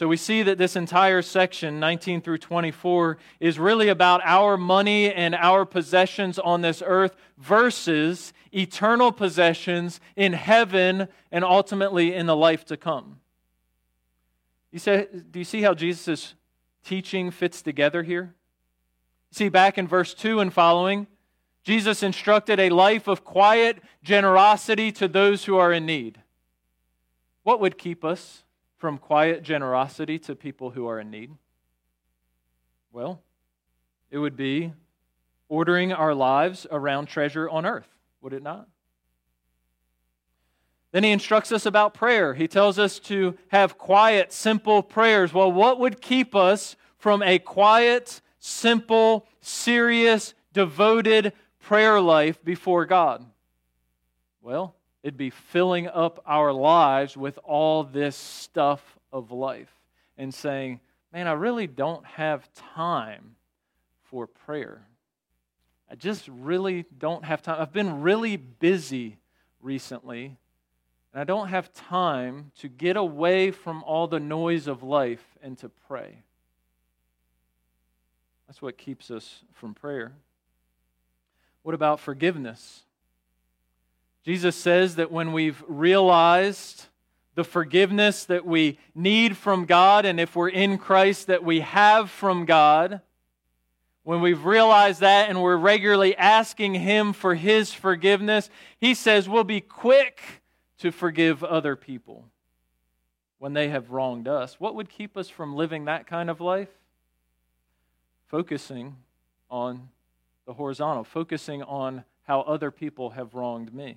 So 0.00 0.08
we 0.08 0.16
see 0.16 0.42
that 0.44 0.56
this 0.56 0.76
entire 0.76 1.20
section 1.20 1.78
19 1.78 2.22
through 2.22 2.38
24 2.38 3.18
is 3.38 3.58
really 3.58 3.90
about 3.90 4.22
our 4.24 4.56
money 4.56 5.12
and 5.12 5.34
our 5.34 5.66
possessions 5.66 6.38
on 6.38 6.62
this 6.62 6.82
earth 6.86 7.14
versus 7.36 8.32
eternal 8.50 9.12
possessions 9.12 10.00
in 10.16 10.32
heaven 10.32 11.06
and 11.30 11.44
ultimately 11.44 12.14
in 12.14 12.24
the 12.24 12.34
life 12.34 12.64
to 12.64 12.78
come. 12.78 13.20
You 14.72 14.78
say, 14.78 15.06
do 15.30 15.38
you 15.38 15.44
see 15.44 15.60
how 15.60 15.74
Jesus 15.74 16.32
teaching 16.82 17.30
fits 17.30 17.60
together 17.60 18.02
here. 18.02 18.34
See, 19.32 19.50
back 19.50 19.76
in 19.76 19.86
verse 19.86 20.14
2 20.14 20.40
and 20.40 20.50
following, 20.50 21.08
Jesus 21.62 22.02
instructed 22.02 22.58
a 22.58 22.70
life 22.70 23.06
of 23.06 23.22
quiet 23.22 23.82
generosity 24.02 24.92
to 24.92 25.08
those 25.08 25.44
who 25.44 25.58
are 25.58 25.74
in 25.74 25.84
need. 25.84 26.22
What 27.42 27.60
would 27.60 27.76
keep 27.76 28.02
us 28.02 28.44
from 28.80 28.96
quiet 28.96 29.42
generosity 29.42 30.18
to 30.18 30.34
people 30.34 30.70
who 30.70 30.88
are 30.88 30.98
in 30.98 31.10
need? 31.10 31.30
Well, 32.90 33.20
it 34.10 34.18
would 34.18 34.36
be 34.36 34.72
ordering 35.48 35.92
our 35.92 36.14
lives 36.14 36.66
around 36.70 37.06
treasure 37.06 37.48
on 37.48 37.66
earth, 37.66 37.86
would 38.22 38.32
it 38.32 38.42
not? 38.42 38.66
Then 40.92 41.04
he 41.04 41.12
instructs 41.12 41.52
us 41.52 41.66
about 41.66 41.92
prayer. 41.92 42.34
He 42.34 42.48
tells 42.48 42.78
us 42.78 42.98
to 43.00 43.36
have 43.48 43.76
quiet, 43.76 44.32
simple 44.32 44.82
prayers. 44.82 45.32
Well, 45.32 45.52
what 45.52 45.78
would 45.78 46.00
keep 46.00 46.34
us 46.34 46.74
from 46.96 47.22
a 47.22 47.38
quiet, 47.38 48.22
simple, 48.38 49.26
serious, 49.42 50.34
devoted 50.54 51.34
prayer 51.60 52.00
life 52.00 52.42
before 52.42 52.86
God? 52.86 53.24
Well, 54.40 54.74
it'd 55.02 55.16
be 55.16 55.30
filling 55.30 55.88
up 55.88 56.22
our 56.26 56.52
lives 56.52 57.16
with 57.16 57.38
all 57.44 57.84
this 57.84 58.16
stuff 58.16 58.98
of 59.12 59.32
life 59.32 59.72
and 60.18 60.32
saying, 60.32 60.80
man, 61.12 61.26
I 61.26 61.32
really 61.32 61.66
don't 61.66 62.04
have 62.04 62.48
time 62.54 63.36
for 64.04 64.26
prayer. 64.26 64.82
I 65.90 65.94
just 65.94 66.28
really 66.28 66.84
don't 66.98 67.24
have 67.24 67.42
time. 67.42 67.60
I've 67.60 67.72
been 67.72 68.02
really 68.02 68.36
busy 68.36 69.18
recently, 69.60 70.36
and 71.12 71.20
I 71.20 71.24
don't 71.24 71.48
have 71.48 71.72
time 71.72 72.52
to 72.60 72.68
get 72.68 72.96
away 72.96 73.50
from 73.50 73.82
all 73.84 74.06
the 74.06 74.20
noise 74.20 74.66
of 74.66 74.82
life 74.82 75.24
and 75.42 75.58
to 75.58 75.68
pray. 75.88 76.22
That's 78.46 78.60
what 78.60 78.76
keeps 78.76 79.10
us 79.10 79.42
from 79.52 79.74
prayer. 79.74 80.12
What 81.62 81.74
about 81.74 82.00
forgiveness? 82.00 82.82
Jesus 84.30 84.54
says 84.54 84.94
that 84.94 85.10
when 85.10 85.32
we've 85.32 85.60
realized 85.66 86.84
the 87.34 87.42
forgiveness 87.42 88.26
that 88.26 88.46
we 88.46 88.78
need 88.94 89.36
from 89.36 89.64
God, 89.64 90.04
and 90.04 90.20
if 90.20 90.36
we're 90.36 90.48
in 90.48 90.78
Christ, 90.78 91.26
that 91.26 91.42
we 91.42 91.58
have 91.58 92.10
from 92.10 92.44
God, 92.44 93.00
when 94.04 94.20
we've 94.20 94.44
realized 94.44 95.00
that 95.00 95.28
and 95.30 95.42
we're 95.42 95.56
regularly 95.56 96.16
asking 96.16 96.74
Him 96.74 97.12
for 97.12 97.34
His 97.34 97.74
forgiveness, 97.74 98.50
He 98.78 98.94
says 98.94 99.28
we'll 99.28 99.42
be 99.42 99.60
quick 99.60 100.20
to 100.78 100.92
forgive 100.92 101.42
other 101.42 101.74
people 101.74 102.24
when 103.40 103.52
they 103.52 103.70
have 103.70 103.90
wronged 103.90 104.28
us. 104.28 104.60
What 104.60 104.76
would 104.76 104.88
keep 104.88 105.16
us 105.16 105.28
from 105.28 105.56
living 105.56 105.86
that 105.86 106.06
kind 106.06 106.30
of 106.30 106.40
life? 106.40 106.70
Focusing 108.28 108.94
on 109.50 109.88
the 110.46 110.52
horizontal, 110.52 111.02
focusing 111.02 111.64
on 111.64 112.04
how 112.28 112.42
other 112.42 112.70
people 112.70 113.10
have 113.10 113.34
wronged 113.34 113.74
me. 113.74 113.96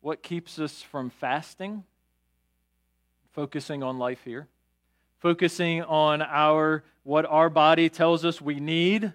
What 0.00 0.22
keeps 0.22 0.58
us 0.58 0.82
from 0.82 1.10
fasting? 1.10 1.84
Focusing 3.32 3.82
on 3.82 3.98
life 3.98 4.22
here. 4.24 4.48
Focusing 5.18 5.82
on 5.82 6.22
our 6.22 6.82
what 7.02 7.26
our 7.26 7.50
body 7.50 7.88
tells 7.88 8.24
us 8.24 8.40
we 8.40 8.60
need. 8.60 9.12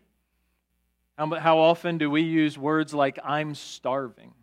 How, 1.17 1.33
how 1.35 1.57
often 1.59 1.97
do 1.97 2.09
we 2.09 2.21
use 2.21 2.57
words 2.57 2.93
like 2.93 3.19
I'm 3.23 3.55
starving? 3.55 4.33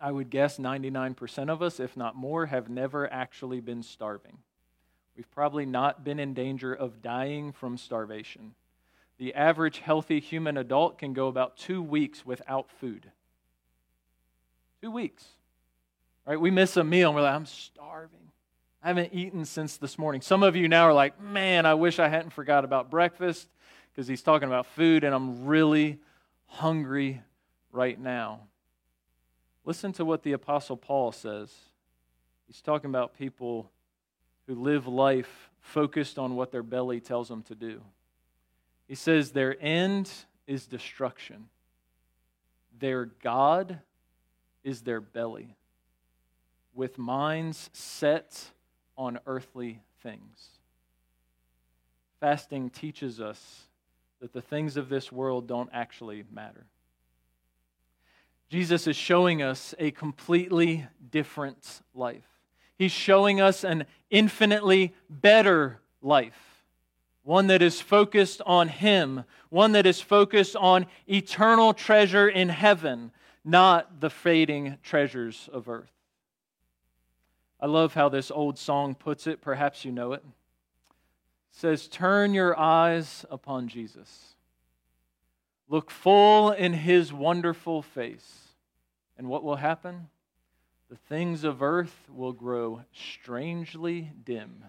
I 0.00 0.10
would 0.10 0.30
guess 0.30 0.58
99% 0.58 1.48
of 1.48 1.62
us, 1.62 1.80
if 1.80 1.96
not 1.96 2.16
more, 2.16 2.46
have 2.46 2.68
never 2.68 3.10
actually 3.10 3.60
been 3.60 3.82
starving. 3.82 4.38
We've 5.16 5.30
probably 5.30 5.64
not 5.64 6.04
been 6.04 6.20
in 6.20 6.34
danger 6.34 6.74
of 6.74 7.00
dying 7.00 7.52
from 7.52 7.78
starvation. 7.78 8.54
The 9.18 9.34
average 9.34 9.78
healthy 9.78 10.20
human 10.20 10.58
adult 10.58 10.98
can 10.98 11.14
go 11.14 11.28
about 11.28 11.56
two 11.56 11.82
weeks 11.82 12.26
without 12.26 12.70
food. 12.70 13.10
Two 14.82 14.90
weeks. 14.90 15.24
Right? 16.26 16.40
We 16.40 16.50
miss 16.50 16.76
a 16.76 16.84
meal 16.84 17.10
and 17.10 17.16
we're 17.16 17.22
like, 17.22 17.34
I'm 17.34 17.46
starving. 17.46 18.18
I 18.82 18.88
haven't 18.88 19.12
eaten 19.12 19.44
since 19.44 19.76
this 19.76 19.98
morning. 19.98 20.20
Some 20.20 20.42
of 20.42 20.54
you 20.56 20.68
now 20.68 20.84
are 20.84 20.92
like, 20.92 21.20
man, 21.20 21.66
I 21.66 21.74
wish 21.74 21.98
I 21.98 22.08
hadn't 22.08 22.30
forgot 22.30 22.64
about 22.64 22.90
breakfast 22.90 23.48
because 23.92 24.06
he's 24.06 24.22
talking 24.22 24.48
about 24.48 24.66
food 24.66 25.04
and 25.04 25.14
I'm 25.14 25.46
really 25.46 25.98
hungry 26.46 27.22
right 27.72 27.98
now. 27.98 28.40
Listen 29.64 29.92
to 29.94 30.04
what 30.04 30.22
the 30.22 30.32
Apostle 30.32 30.76
Paul 30.76 31.12
says. 31.12 31.52
He's 32.46 32.60
talking 32.60 32.90
about 32.90 33.18
people 33.18 33.70
who 34.46 34.54
live 34.54 34.86
life 34.86 35.50
focused 35.60 36.18
on 36.18 36.36
what 36.36 36.52
their 36.52 36.62
belly 36.62 37.00
tells 37.00 37.28
them 37.28 37.42
to 37.44 37.54
do. 37.54 37.80
He 38.86 38.94
says, 38.94 39.32
Their 39.32 39.56
end 39.60 40.10
is 40.46 40.66
destruction, 40.66 41.48
their 42.78 43.06
God 43.06 43.80
is 44.66 44.82
their 44.82 45.00
belly, 45.00 45.54
with 46.74 46.98
minds 46.98 47.70
set 47.72 48.50
on 48.98 49.20
earthly 49.24 49.80
things. 50.02 50.48
Fasting 52.18 52.68
teaches 52.68 53.20
us 53.20 53.62
that 54.20 54.32
the 54.32 54.42
things 54.42 54.76
of 54.76 54.88
this 54.88 55.12
world 55.12 55.46
don't 55.46 55.70
actually 55.72 56.24
matter. 56.32 56.66
Jesus 58.48 58.88
is 58.88 58.96
showing 58.96 59.40
us 59.40 59.72
a 59.78 59.92
completely 59.92 60.86
different 61.12 61.82
life. 61.94 62.26
He's 62.76 62.92
showing 62.92 63.40
us 63.40 63.62
an 63.62 63.86
infinitely 64.10 64.94
better 65.08 65.78
life, 66.02 66.64
one 67.22 67.46
that 67.46 67.62
is 67.62 67.80
focused 67.80 68.42
on 68.44 68.66
Him, 68.66 69.22
one 69.48 69.72
that 69.72 69.86
is 69.86 70.00
focused 70.00 70.56
on 70.56 70.86
eternal 71.06 71.72
treasure 71.72 72.28
in 72.28 72.48
heaven, 72.48 73.12
not 73.46 74.00
the 74.00 74.10
fading 74.10 74.76
treasures 74.82 75.48
of 75.52 75.68
earth. 75.68 75.92
I 77.60 77.66
love 77.66 77.94
how 77.94 78.08
this 78.08 78.30
old 78.30 78.58
song 78.58 78.96
puts 78.96 79.26
it. 79.28 79.40
Perhaps 79.40 79.84
you 79.84 79.92
know 79.92 80.12
it. 80.12 80.22
It 80.26 80.32
says, 81.52 81.86
Turn 81.86 82.34
your 82.34 82.58
eyes 82.58 83.24
upon 83.30 83.68
Jesus. 83.68 84.34
Look 85.68 85.90
full 85.90 86.50
in 86.50 86.74
his 86.74 87.12
wonderful 87.12 87.82
face. 87.82 88.48
And 89.16 89.28
what 89.28 89.44
will 89.44 89.56
happen? 89.56 90.08
The 90.90 90.96
things 90.96 91.44
of 91.44 91.62
earth 91.62 92.08
will 92.12 92.32
grow 92.32 92.82
strangely 92.92 94.10
dim 94.24 94.64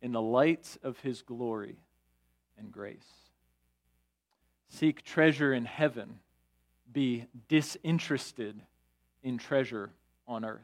in 0.00 0.12
the 0.12 0.22
light 0.22 0.76
of 0.82 1.00
his 1.00 1.20
glory 1.22 1.76
and 2.58 2.72
grace. 2.72 3.06
Seek 4.70 5.02
treasure 5.02 5.52
in 5.52 5.66
heaven 5.66 6.20
be 6.92 7.26
disinterested 7.48 8.60
in 9.22 9.38
treasure 9.38 9.90
on 10.26 10.44
earth. 10.44 10.60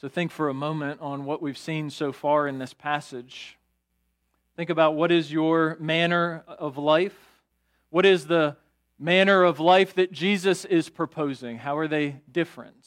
So, 0.00 0.08
think 0.08 0.30
for 0.30 0.48
a 0.48 0.54
moment 0.54 1.00
on 1.00 1.24
what 1.24 1.42
we've 1.42 1.58
seen 1.58 1.90
so 1.90 2.12
far 2.12 2.46
in 2.46 2.58
this 2.58 2.72
passage. 2.72 3.58
Think 4.56 4.70
about 4.70 4.94
what 4.94 5.10
is 5.10 5.32
your 5.32 5.76
manner 5.80 6.44
of 6.46 6.78
life? 6.78 7.16
What 7.90 8.06
is 8.06 8.26
the 8.26 8.56
manner 8.98 9.42
of 9.42 9.60
life 9.60 9.94
that 9.94 10.12
Jesus 10.12 10.64
is 10.64 10.88
proposing? 10.88 11.58
How 11.58 11.76
are 11.78 11.88
they 11.88 12.20
different? 12.30 12.86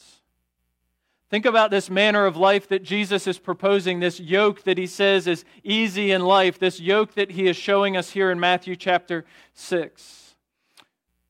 Think 1.32 1.46
about 1.46 1.70
this 1.70 1.88
manner 1.88 2.26
of 2.26 2.36
life 2.36 2.68
that 2.68 2.82
Jesus 2.82 3.26
is 3.26 3.38
proposing, 3.38 4.00
this 4.00 4.20
yoke 4.20 4.64
that 4.64 4.76
he 4.76 4.86
says 4.86 5.26
is 5.26 5.46
easy 5.64 6.12
in 6.12 6.22
life, 6.22 6.58
this 6.58 6.78
yoke 6.78 7.14
that 7.14 7.30
he 7.30 7.46
is 7.46 7.56
showing 7.56 7.96
us 7.96 8.10
here 8.10 8.30
in 8.30 8.38
Matthew 8.38 8.76
chapter 8.76 9.24
6. 9.54 10.31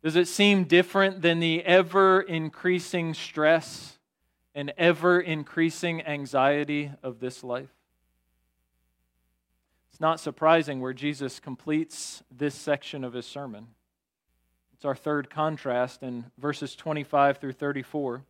Does 0.03 0.17
it 0.17 0.27
seem 0.27 0.65
different 0.65 1.23
than 1.23 1.39
the 1.39 1.63
ever 1.65 2.21
increasing 2.21 3.15
stress 3.15 3.99
and 4.55 4.73
ever 4.77 5.21
increasing 5.21 6.03
anxiety 6.03 6.91
of 7.03 7.21
this 7.21 7.45
life? 7.45 7.71
It's 9.91 10.01
not 10.01 10.19
surprising 10.19 10.81
where 10.81 10.93
Jesus 10.93 11.39
completes 11.39 12.25
this 12.37 12.55
section 12.55 13.05
of 13.05 13.13
his 13.13 13.27
sermon. 13.27 13.69
It's 14.75 14.85
our 14.85 14.97
third 14.97 15.31
contrast 15.31 16.03
in 16.03 16.25
verses 16.37 16.75
25 16.75 17.39
through 17.39 17.53
34. 17.53 18.25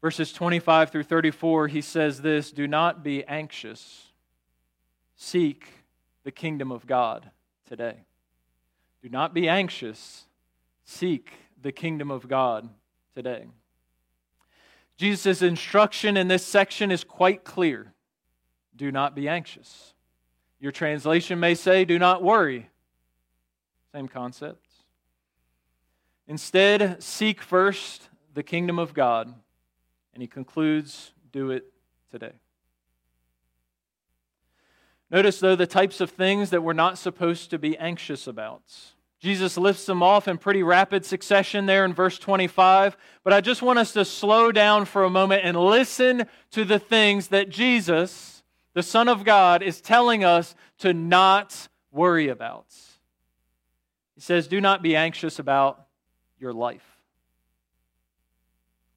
Verses 0.00 0.32
25 0.32 0.90
through 0.90 1.02
34, 1.02 1.66
he 1.66 1.80
says 1.80 2.20
this 2.20 2.52
Do 2.52 2.68
not 2.68 3.02
be 3.02 3.24
anxious, 3.24 4.12
seek 5.16 5.66
the 6.22 6.30
kingdom 6.30 6.70
of 6.70 6.86
God 6.86 7.30
today. 7.68 7.96
Do 9.02 9.08
not 9.08 9.34
be 9.34 9.48
anxious 9.48 10.26
seek 10.86 11.32
the 11.60 11.72
kingdom 11.72 12.10
of 12.10 12.26
God 12.28 12.70
today. 13.14 13.44
Jesus' 14.96 15.42
instruction 15.42 16.16
in 16.16 16.28
this 16.28 16.44
section 16.44 16.90
is 16.90 17.04
quite 17.04 17.44
clear 17.44 17.92
do 18.74 18.92
not 18.92 19.14
be 19.14 19.28
anxious. 19.28 19.94
Your 20.60 20.72
translation 20.72 21.40
may 21.40 21.54
say, 21.54 21.84
do 21.84 21.98
not 21.98 22.22
worry. 22.22 22.68
Same 23.92 24.08
concept. 24.08 24.66
Instead, 26.28 27.02
seek 27.02 27.40
first 27.40 28.08
the 28.34 28.42
kingdom 28.42 28.78
of 28.78 28.92
God. 28.92 29.32
And 30.12 30.22
he 30.22 30.26
concludes, 30.26 31.12
do 31.32 31.50
it 31.50 31.72
today. 32.10 32.32
Notice, 35.10 35.40
though, 35.40 35.56
the 35.56 35.66
types 35.66 36.00
of 36.00 36.10
things 36.10 36.50
that 36.50 36.62
we're 36.62 36.72
not 36.72 36.98
supposed 36.98 37.50
to 37.50 37.58
be 37.58 37.78
anxious 37.78 38.26
about. 38.26 38.62
Jesus 39.26 39.58
lifts 39.58 39.86
them 39.86 40.04
off 40.04 40.28
in 40.28 40.38
pretty 40.38 40.62
rapid 40.62 41.04
succession 41.04 41.66
there 41.66 41.84
in 41.84 41.92
verse 41.92 42.16
25. 42.16 42.96
But 43.24 43.32
I 43.32 43.40
just 43.40 43.60
want 43.60 43.76
us 43.76 43.92
to 43.94 44.04
slow 44.04 44.52
down 44.52 44.84
for 44.84 45.02
a 45.02 45.10
moment 45.10 45.42
and 45.44 45.56
listen 45.56 46.26
to 46.52 46.64
the 46.64 46.78
things 46.78 47.26
that 47.28 47.48
Jesus, 47.48 48.44
the 48.74 48.84
Son 48.84 49.08
of 49.08 49.24
God, 49.24 49.64
is 49.64 49.80
telling 49.80 50.22
us 50.22 50.54
to 50.78 50.94
not 50.94 51.66
worry 51.90 52.28
about. 52.28 52.66
He 54.14 54.20
says, 54.20 54.46
Do 54.46 54.60
not 54.60 54.80
be 54.80 54.94
anxious 54.94 55.40
about 55.40 55.84
your 56.38 56.52
life. 56.52 56.86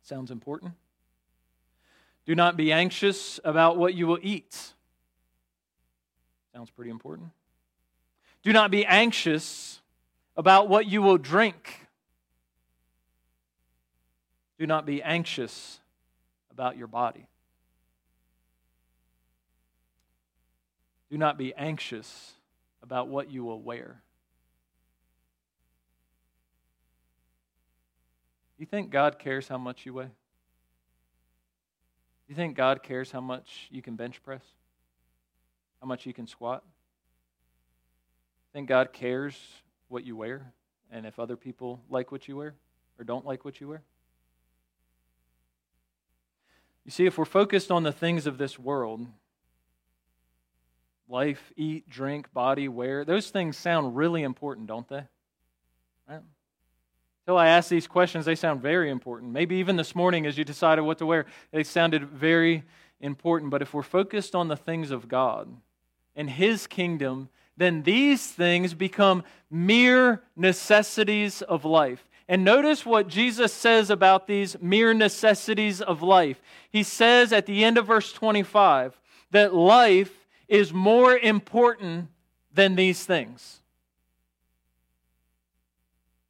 Sounds 0.03 0.29
important. 0.29 0.73
Do 2.27 2.35
not 2.35 2.55
be 2.55 2.71
anxious 2.71 3.39
about 3.43 3.77
what 3.77 3.95
you 3.95 4.05
will 4.05 4.19
eat. 4.21 4.75
Sounds 6.53 6.69
pretty 6.69 6.91
important. 6.91 7.31
Do 8.43 8.53
not 8.53 8.69
be 8.69 8.85
anxious 8.85 9.79
about 10.39 10.69
what 10.69 10.86
you 10.86 11.02
will 11.02 11.17
drink. 11.17 11.86
Do 14.58 14.65
not 14.65 14.86
be 14.86 15.04
anxious 15.04 15.82
about 16.49 16.78
your 16.78 16.88
body. 16.88 17.28
Do 21.12 21.17
not 21.17 21.38
be 21.38 21.54
anxious 21.56 22.32
about 22.82 23.10
what 23.10 23.30
you 23.30 23.43
will 23.43 23.62
wear. 23.62 24.02
Do 28.56 28.62
you 28.62 28.65
think 28.65 28.91
God 28.91 29.19
cares 29.19 29.49
how 29.49 29.58
much 29.58 29.86
you 29.86 29.93
weigh? 29.93 30.06
Do 30.06 30.12
you 32.30 32.36
think 32.36 32.56
God 32.56 32.82
cares 32.82 33.12
how 33.12 33.19
much 33.19 33.67
you 33.71 33.82
can 33.82 33.97
bench 33.97 34.23
press? 34.23 34.43
How 35.82 35.88
much 35.88 36.06
you 36.06 36.13
can 36.13 36.28
squat? 36.28 36.63
Think 38.54 38.69
God 38.69 38.93
cares 38.93 39.36
what 39.89 40.06
you 40.06 40.15
wear 40.15 40.54
and 40.91 41.06
if 41.06 41.19
other 41.19 41.36
people 41.36 41.82
like 41.89 42.12
what 42.12 42.28
you 42.28 42.38
wear 42.38 42.56
or 42.97 43.04
don't 43.04 43.25
like 43.25 43.43
what 43.43 43.60
you 43.60 43.67
wear? 43.67 43.82
You 46.86 46.91
see, 46.91 47.06
if 47.06 47.17
we're 47.17 47.25
focused 47.25 47.69
on 47.69 47.84
the 47.84 47.91
things 47.91 48.25
of 48.25 48.38
this 48.38 48.58
world, 48.58 49.06
life, 51.08 51.52
eat, 51.56 51.89
drink, 51.89 52.32
body, 52.34 52.67
wear, 52.67 53.04
those 53.06 53.30
things 53.30 53.58
sound 53.58 53.95
really 53.95 54.23
important, 54.23 54.67
don't 54.67 54.88
they? 54.88 55.04
Right? 56.08 56.21
Until 57.25 57.38
I 57.38 57.49
ask 57.49 57.69
these 57.69 57.86
questions, 57.86 58.25
they 58.25 58.34
sound 58.34 58.62
very 58.62 58.89
important. 58.89 59.32
Maybe 59.32 59.58
even 59.58 59.75
this 59.75 59.93
morning 59.93 60.25
as 60.25 60.38
you 60.38 60.43
decided 60.43 60.82
what 60.82 60.97
to 60.99 61.06
wear, 61.06 61.28
they 61.52 61.63
sounded 61.63 62.10
very 62.10 62.63
important. 63.02 63.52
But 63.52 63.62
if 63.62 63.73
we're 63.73 63.84
focused 63.84 64.34
on 64.34 64.47
the 64.47 64.58
things 64.58 64.89
of 64.89 65.08
God 65.08 65.47
and 66.15 66.28
His 66.28 66.65
kingdom, 66.65 67.30
then 67.60 67.84
these 67.84 68.26
things 68.26 68.74
become 68.74 69.22
mere 69.52 70.24
necessities 70.38 71.41
of 71.41 71.65
life. 71.65 72.08
And 72.30 72.45
notice 72.45 72.86
what 72.86 73.10
Jesus 73.10 73.52
says 73.52 73.89
about 73.89 74.28
these 74.28 74.56
mere 74.62 74.93
necessities 74.93 75.82
of 75.82 76.02
life. 76.02 76.41
He 76.72 76.84
says 76.84 77.34
at 77.34 77.45
the 77.45 77.65
end 77.65 77.78
of 77.78 77.88
verse 77.88 78.13
25 78.13 78.98
that 79.32 79.54
life 79.54 80.26
is 80.48 80.72
more 80.72 81.17
important 81.17 82.08
than 82.54 82.76
these 82.76 83.04
things. 83.04 83.60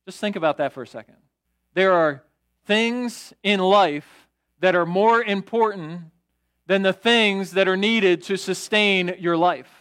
Just 0.08 0.20
think 0.20 0.36
about 0.36 0.58
that 0.58 0.74
for 0.74 0.82
a 0.82 0.88
second. 0.88 1.18
There 1.76 1.94
are 1.94 2.24
things 2.66 3.34
in 3.44 3.60
life 3.60 4.28
that 4.62 4.76
are 4.76 4.86
more 4.86 5.22
important 5.22 6.02
than 6.66 6.82
the 6.82 6.94
things 6.94 7.52
that 7.52 7.68
are 7.68 7.78
needed 7.78 8.24
to 8.24 8.36
sustain 8.36 9.16
your 9.20 9.38
life. 9.38 9.79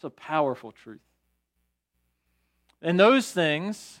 It's 0.00 0.04
a 0.06 0.08
powerful 0.08 0.72
truth. 0.72 1.02
And 2.80 2.98
those 2.98 3.32
things, 3.32 4.00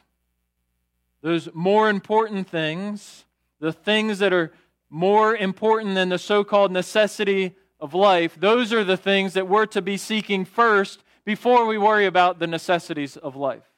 those 1.20 1.50
more 1.52 1.90
important 1.90 2.48
things, 2.48 3.26
the 3.58 3.70
things 3.70 4.18
that 4.20 4.32
are 4.32 4.50
more 4.88 5.36
important 5.36 5.96
than 5.96 6.08
the 6.08 6.16
so 6.16 6.42
called 6.42 6.72
necessity 6.72 7.54
of 7.78 7.92
life, 7.92 8.34
those 8.40 8.72
are 8.72 8.82
the 8.82 8.96
things 8.96 9.34
that 9.34 9.46
we're 9.46 9.66
to 9.66 9.82
be 9.82 9.98
seeking 9.98 10.46
first 10.46 11.04
before 11.26 11.66
we 11.66 11.76
worry 11.76 12.06
about 12.06 12.38
the 12.38 12.46
necessities 12.46 13.18
of 13.18 13.36
life. 13.36 13.68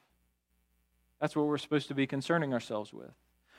That's 1.20 1.35
what 1.35 1.48
we're 1.48 1.58
supposed 1.58 1.88
to 1.88 1.94
be 1.96 2.06
concerning 2.06 2.52
ourselves 2.52 2.92
with. 2.92 3.11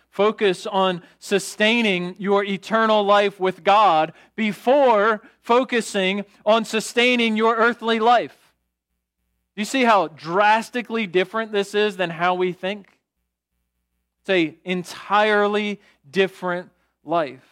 Focus 0.09 0.65
on 0.65 1.01
sustaining 1.19 2.15
your 2.17 2.45
eternal 2.45 3.03
life 3.03 3.41
with 3.41 3.61
God 3.61 4.13
before 4.37 5.21
focusing 5.41 6.23
on 6.45 6.63
sustaining 6.63 7.35
your 7.35 7.57
earthly 7.57 7.99
life. 7.99 8.37
Do 9.55 9.61
you 9.61 9.65
see 9.65 9.83
how 9.83 10.07
drastically 10.07 11.05
different 11.05 11.51
this 11.51 11.75
is 11.75 11.97
than 11.97 12.09
how 12.09 12.35
we 12.35 12.53
think? 12.53 12.87
It's 14.21 14.29
an 14.29 14.55
entirely 14.63 15.79
different 16.09 16.71
life. 17.03 17.43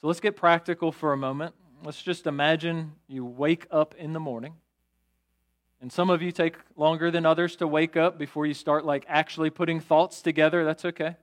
So 0.00 0.06
let's 0.06 0.20
get 0.20 0.36
practical 0.36 0.92
for 0.92 1.12
a 1.12 1.16
moment. 1.16 1.54
Let's 1.84 2.00
just 2.00 2.26
imagine 2.26 2.92
you 3.06 3.24
wake 3.24 3.66
up 3.70 3.94
in 3.96 4.12
the 4.12 4.20
morning 4.20 4.54
and 5.82 5.92
some 5.92 6.10
of 6.10 6.22
you 6.22 6.30
take 6.30 6.54
longer 6.76 7.10
than 7.10 7.26
others 7.26 7.56
to 7.56 7.66
wake 7.66 7.96
up 7.96 8.16
before 8.16 8.46
you 8.46 8.54
start 8.54 8.84
like 8.84 9.04
actually 9.08 9.50
putting 9.50 9.80
thoughts 9.80 10.22
together. 10.22 10.64
That's 10.64 10.84
okay. 10.84 11.16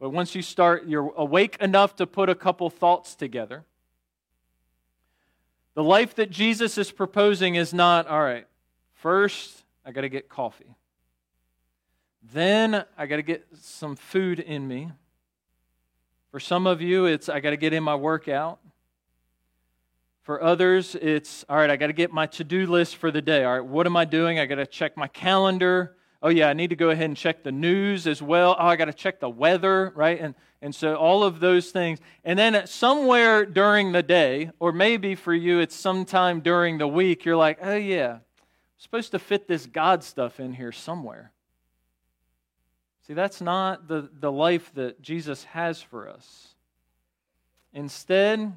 But 0.00 0.08
once 0.08 0.34
you 0.34 0.40
start, 0.40 0.86
you're 0.86 1.12
awake 1.16 1.58
enough 1.60 1.94
to 1.96 2.06
put 2.06 2.30
a 2.30 2.34
couple 2.34 2.70
thoughts 2.70 3.14
together. 3.14 3.64
The 5.74 5.82
life 5.82 6.14
that 6.16 6.30
Jesus 6.30 6.78
is 6.78 6.92
proposing 6.92 7.56
is 7.56 7.74
not, 7.74 8.06
all 8.06 8.22
right, 8.22 8.46
first 8.94 9.64
I 9.84 9.90
got 9.90 10.02
to 10.02 10.08
get 10.08 10.28
coffee. 10.28 10.76
Then 12.32 12.84
I 12.96 13.06
got 13.06 13.16
to 13.16 13.22
get 13.22 13.46
some 13.60 13.96
food 13.96 14.38
in 14.38 14.66
me. 14.66 14.92
For 16.30 16.40
some 16.40 16.66
of 16.66 16.80
you, 16.80 17.06
it's 17.06 17.28
I 17.28 17.40
got 17.40 17.50
to 17.50 17.56
get 17.56 17.72
in 17.72 17.82
my 17.82 17.94
workout. 17.94 18.60
For 20.22 20.42
others, 20.42 20.94
it's 20.94 21.44
all 21.48 21.56
right, 21.56 21.68
I 21.68 21.76
got 21.76 21.88
to 21.88 21.92
get 21.92 22.12
my 22.12 22.26
to 22.28 22.44
do 22.44 22.66
list 22.66 22.96
for 22.96 23.10
the 23.10 23.20
day. 23.20 23.44
All 23.44 23.52
right, 23.52 23.64
what 23.64 23.86
am 23.86 23.96
I 23.96 24.04
doing? 24.04 24.38
I 24.38 24.46
got 24.46 24.54
to 24.54 24.66
check 24.66 24.96
my 24.96 25.08
calendar. 25.08 25.96
Oh, 26.22 26.30
yeah, 26.30 26.48
I 26.48 26.54
need 26.54 26.70
to 26.70 26.76
go 26.76 26.88
ahead 26.88 27.04
and 27.04 27.16
check 27.16 27.42
the 27.42 27.52
news 27.52 28.06
as 28.06 28.22
well. 28.22 28.56
Oh, 28.58 28.66
I 28.66 28.76
got 28.76 28.86
to 28.86 28.94
check 28.94 29.20
the 29.20 29.28
weather, 29.28 29.92
right? 29.94 30.18
And, 30.18 30.34
and 30.64 30.74
so 30.74 30.94
all 30.94 31.22
of 31.22 31.40
those 31.40 31.70
things. 31.70 31.98
And 32.24 32.38
then 32.38 32.66
somewhere 32.66 33.44
during 33.44 33.92
the 33.92 34.02
day, 34.02 34.50
or 34.58 34.72
maybe 34.72 35.14
for 35.14 35.34
you, 35.34 35.58
it's 35.58 35.76
sometime 35.76 36.40
during 36.40 36.78
the 36.78 36.88
week, 36.88 37.26
you're 37.26 37.36
like, 37.36 37.58
oh, 37.60 37.74
yeah, 37.74 38.12
I'm 38.12 38.20
supposed 38.78 39.10
to 39.10 39.18
fit 39.18 39.46
this 39.46 39.66
God 39.66 40.02
stuff 40.02 40.40
in 40.40 40.54
here 40.54 40.72
somewhere. 40.72 41.32
See, 43.06 43.12
that's 43.12 43.42
not 43.42 43.88
the, 43.88 44.08
the 44.18 44.32
life 44.32 44.72
that 44.72 45.02
Jesus 45.02 45.44
has 45.44 45.82
for 45.82 46.08
us. 46.08 46.54
Instead, 47.74 48.50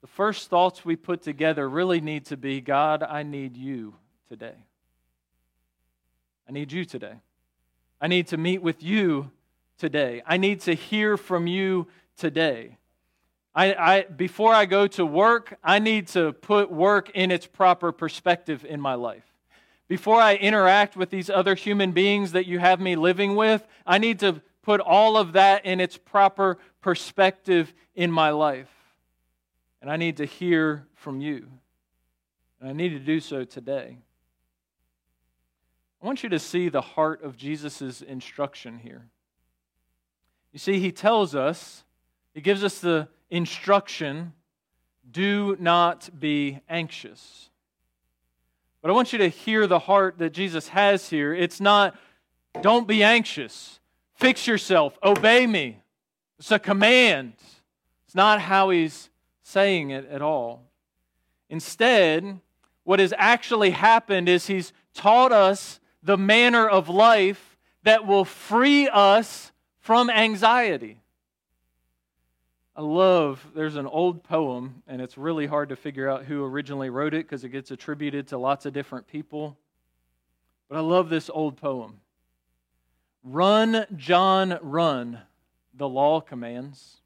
the 0.00 0.08
first 0.08 0.50
thoughts 0.50 0.84
we 0.84 0.96
put 0.96 1.22
together 1.22 1.68
really 1.68 2.00
need 2.00 2.26
to 2.26 2.36
be 2.36 2.60
God, 2.60 3.04
I 3.04 3.22
need 3.22 3.56
you 3.56 3.94
today. 4.28 4.56
I 6.48 6.52
need 6.52 6.72
you 6.72 6.84
today. 6.84 7.20
I 8.00 8.08
need 8.08 8.26
to 8.26 8.36
meet 8.36 8.60
with 8.60 8.82
you 8.82 9.30
today. 9.78 10.22
I 10.26 10.36
need 10.36 10.60
to 10.62 10.74
hear 10.74 11.16
from 11.16 11.46
you 11.46 11.88
today. 12.16 12.78
I, 13.54 13.74
I, 13.74 14.02
before 14.02 14.54
I 14.54 14.64
go 14.64 14.86
to 14.88 15.04
work, 15.04 15.58
I 15.62 15.78
need 15.78 16.08
to 16.08 16.32
put 16.32 16.70
work 16.70 17.10
in 17.10 17.30
its 17.30 17.46
proper 17.46 17.92
perspective 17.92 18.64
in 18.64 18.80
my 18.80 18.94
life. 18.94 19.26
Before 19.88 20.20
I 20.20 20.36
interact 20.36 20.96
with 20.96 21.10
these 21.10 21.28
other 21.28 21.54
human 21.54 21.92
beings 21.92 22.32
that 22.32 22.46
you 22.46 22.58
have 22.58 22.80
me 22.80 22.96
living 22.96 23.36
with, 23.36 23.66
I 23.86 23.98
need 23.98 24.20
to 24.20 24.40
put 24.62 24.80
all 24.80 25.18
of 25.18 25.34
that 25.34 25.66
in 25.66 25.80
its 25.80 25.98
proper 25.98 26.56
perspective 26.80 27.74
in 27.94 28.10
my 28.10 28.30
life. 28.30 28.70
And 29.82 29.90
I 29.90 29.96
need 29.96 30.16
to 30.18 30.24
hear 30.24 30.86
from 30.94 31.20
you. 31.20 31.48
And 32.60 32.70
I 32.70 32.72
need 32.72 32.90
to 32.90 33.00
do 33.00 33.20
so 33.20 33.44
today. 33.44 33.98
I 36.00 36.06
want 36.06 36.22
you 36.22 36.28
to 36.30 36.38
see 36.38 36.68
the 36.68 36.80
heart 36.80 37.22
of 37.22 37.36
Jesus' 37.36 38.00
instruction 38.00 38.78
here. 38.78 39.08
You 40.52 40.58
see, 40.58 40.78
he 40.78 40.92
tells 40.92 41.34
us, 41.34 41.84
he 42.34 42.40
gives 42.40 42.62
us 42.62 42.78
the 42.78 43.08
instruction 43.30 44.32
do 45.10 45.56
not 45.58 46.08
be 46.18 46.60
anxious. 46.68 47.50
But 48.80 48.90
I 48.90 48.94
want 48.94 49.12
you 49.12 49.18
to 49.20 49.28
hear 49.28 49.66
the 49.66 49.78
heart 49.78 50.18
that 50.18 50.32
Jesus 50.32 50.68
has 50.68 51.08
here. 51.08 51.32
It's 51.34 51.60
not, 51.60 51.96
don't 52.60 52.88
be 52.88 53.02
anxious, 53.02 53.80
fix 54.14 54.46
yourself, 54.46 54.98
obey 55.02 55.46
me. 55.46 55.78
It's 56.38 56.50
a 56.50 56.58
command. 56.58 57.34
It's 58.06 58.14
not 58.14 58.40
how 58.40 58.70
he's 58.70 59.08
saying 59.42 59.90
it 59.90 60.08
at 60.10 60.22
all. 60.22 60.64
Instead, 61.48 62.40
what 62.84 62.98
has 62.98 63.14
actually 63.16 63.70
happened 63.70 64.28
is 64.28 64.46
he's 64.46 64.72
taught 64.94 65.32
us 65.32 65.78
the 66.02 66.18
manner 66.18 66.68
of 66.68 66.88
life 66.88 67.56
that 67.84 68.06
will 68.06 68.24
free 68.24 68.88
us 68.88 69.51
from 69.82 70.08
anxiety. 70.08 70.98
I 72.74 72.80
love, 72.80 73.46
there's 73.54 73.76
an 73.76 73.86
old 73.86 74.22
poem, 74.24 74.82
and 74.86 75.02
it's 75.02 75.18
really 75.18 75.46
hard 75.46 75.68
to 75.68 75.76
figure 75.76 76.08
out 76.08 76.24
who 76.24 76.42
originally 76.42 76.88
wrote 76.88 77.12
it 77.12 77.26
because 77.26 77.44
it 77.44 77.50
gets 77.50 77.70
attributed 77.70 78.28
to 78.28 78.38
lots 78.38 78.64
of 78.64 78.72
different 78.72 79.06
people. 79.06 79.58
But 80.70 80.78
I 80.78 80.80
love 80.80 81.10
this 81.10 81.28
old 81.28 81.58
poem. 81.58 82.00
Run, 83.22 83.84
John, 83.94 84.58
run, 84.62 85.20
the 85.74 85.88
law 85.88 86.20
commands, 86.20 86.96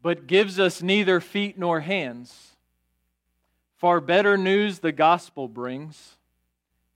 but 0.00 0.26
gives 0.26 0.58
us 0.58 0.82
neither 0.82 1.20
feet 1.20 1.58
nor 1.58 1.80
hands. 1.80 2.56
Far 3.76 4.00
better 4.00 4.38
news 4.38 4.78
the 4.78 4.92
gospel 4.92 5.48
brings. 5.48 6.16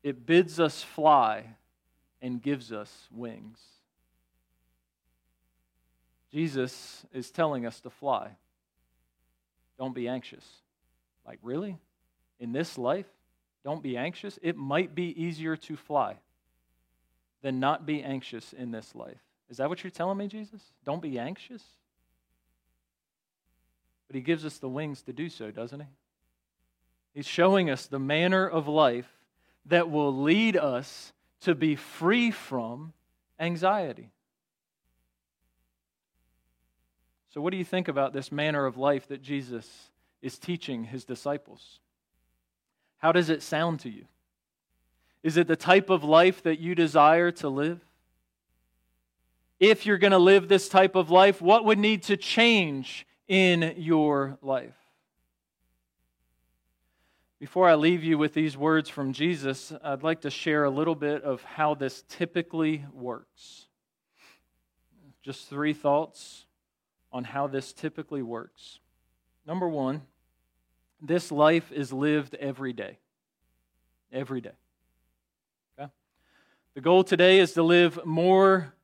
It 0.02 0.24
bids 0.24 0.58
us 0.58 0.82
fly 0.82 1.44
and 2.22 2.40
gives 2.40 2.72
us 2.72 3.08
wings. 3.12 3.58
Jesus 6.36 7.06
is 7.14 7.30
telling 7.30 7.64
us 7.64 7.80
to 7.80 7.88
fly. 7.88 8.28
Don't 9.78 9.94
be 9.94 10.06
anxious. 10.06 10.44
Like, 11.26 11.38
really? 11.42 11.78
In 12.38 12.52
this 12.52 12.76
life? 12.76 13.06
Don't 13.64 13.82
be 13.82 13.96
anxious? 13.96 14.38
It 14.42 14.54
might 14.54 14.94
be 14.94 15.18
easier 15.18 15.56
to 15.56 15.76
fly 15.76 16.16
than 17.40 17.58
not 17.58 17.86
be 17.86 18.02
anxious 18.02 18.52
in 18.52 18.70
this 18.70 18.94
life. 18.94 19.16
Is 19.48 19.56
that 19.56 19.70
what 19.70 19.82
you're 19.82 19.90
telling 19.90 20.18
me, 20.18 20.28
Jesus? 20.28 20.60
Don't 20.84 21.00
be 21.00 21.18
anxious? 21.18 21.62
But 24.06 24.16
he 24.16 24.20
gives 24.20 24.44
us 24.44 24.58
the 24.58 24.68
wings 24.68 25.00
to 25.04 25.14
do 25.14 25.30
so, 25.30 25.50
doesn't 25.50 25.80
he? 25.80 25.86
He's 27.14 27.26
showing 27.26 27.70
us 27.70 27.86
the 27.86 27.98
manner 27.98 28.46
of 28.46 28.68
life 28.68 29.08
that 29.64 29.88
will 29.88 30.14
lead 30.14 30.58
us 30.58 31.14
to 31.40 31.54
be 31.54 31.76
free 31.76 32.30
from 32.30 32.92
anxiety. 33.40 34.10
So, 37.36 37.42
what 37.42 37.50
do 37.50 37.58
you 37.58 37.66
think 37.66 37.88
about 37.88 38.14
this 38.14 38.32
manner 38.32 38.64
of 38.64 38.78
life 38.78 39.08
that 39.08 39.20
Jesus 39.20 39.90
is 40.22 40.38
teaching 40.38 40.84
his 40.84 41.04
disciples? 41.04 41.80
How 42.96 43.12
does 43.12 43.28
it 43.28 43.42
sound 43.42 43.80
to 43.80 43.90
you? 43.90 44.06
Is 45.22 45.36
it 45.36 45.46
the 45.46 45.54
type 45.54 45.90
of 45.90 46.02
life 46.02 46.42
that 46.44 46.60
you 46.60 46.74
desire 46.74 47.30
to 47.32 47.50
live? 47.50 47.84
If 49.60 49.84
you're 49.84 49.98
going 49.98 50.12
to 50.12 50.18
live 50.18 50.48
this 50.48 50.70
type 50.70 50.94
of 50.94 51.10
life, 51.10 51.42
what 51.42 51.66
would 51.66 51.78
need 51.78 52.04
to 52.04 52.16
change 52.16 53.06
in 53.28 53.74
your 53.76 54.38
life? 54.40 54.78
Before 57.38 57.68
I 57.68 57.74
leave 57.74 58.02
you 58.02 58.16
with 58.16 58.32
these 58.32 58.56
words 58.56 58.88
from 58.88 59.12
Jesus, 59.12 59.74
I'd 59.84 60.02
like 60.02 60.22
to 60.22 60.30
share 60.30 60.64
a 60.64 60.70
little 60.70 60.94
bit 60.94 61.22
of 61.22 61.42
how 61.42 61.74
this 61.74 62.02
typically 62.08 62.86
works. 62.94 63.66
Just 65.22 65.50
three 65.50 65.74
thoughts 65.74 66.45
on 67.16 67.24
how 67.24 67.46
this 67.46 67.72
typically 67.72 68.20
works. 68.20 68.78
Number 69.46 69.66
one, 69.66 70.02
this 71.00 71.32
life 71.32 71.72
is 71.72 71.90
lived 71.90 72.34
every 72.34 72.74
day. 72.74 72.98
Every 74.12 74.42
day. 74.42 74.52
Okay? 75.78 75.90
The 76.74 76.82
goal 76.82 77.04
today 77.04 77.38
is 77.38 77.54
to 77.54 77.62
live 77.62 78.04
more 78.04 78.74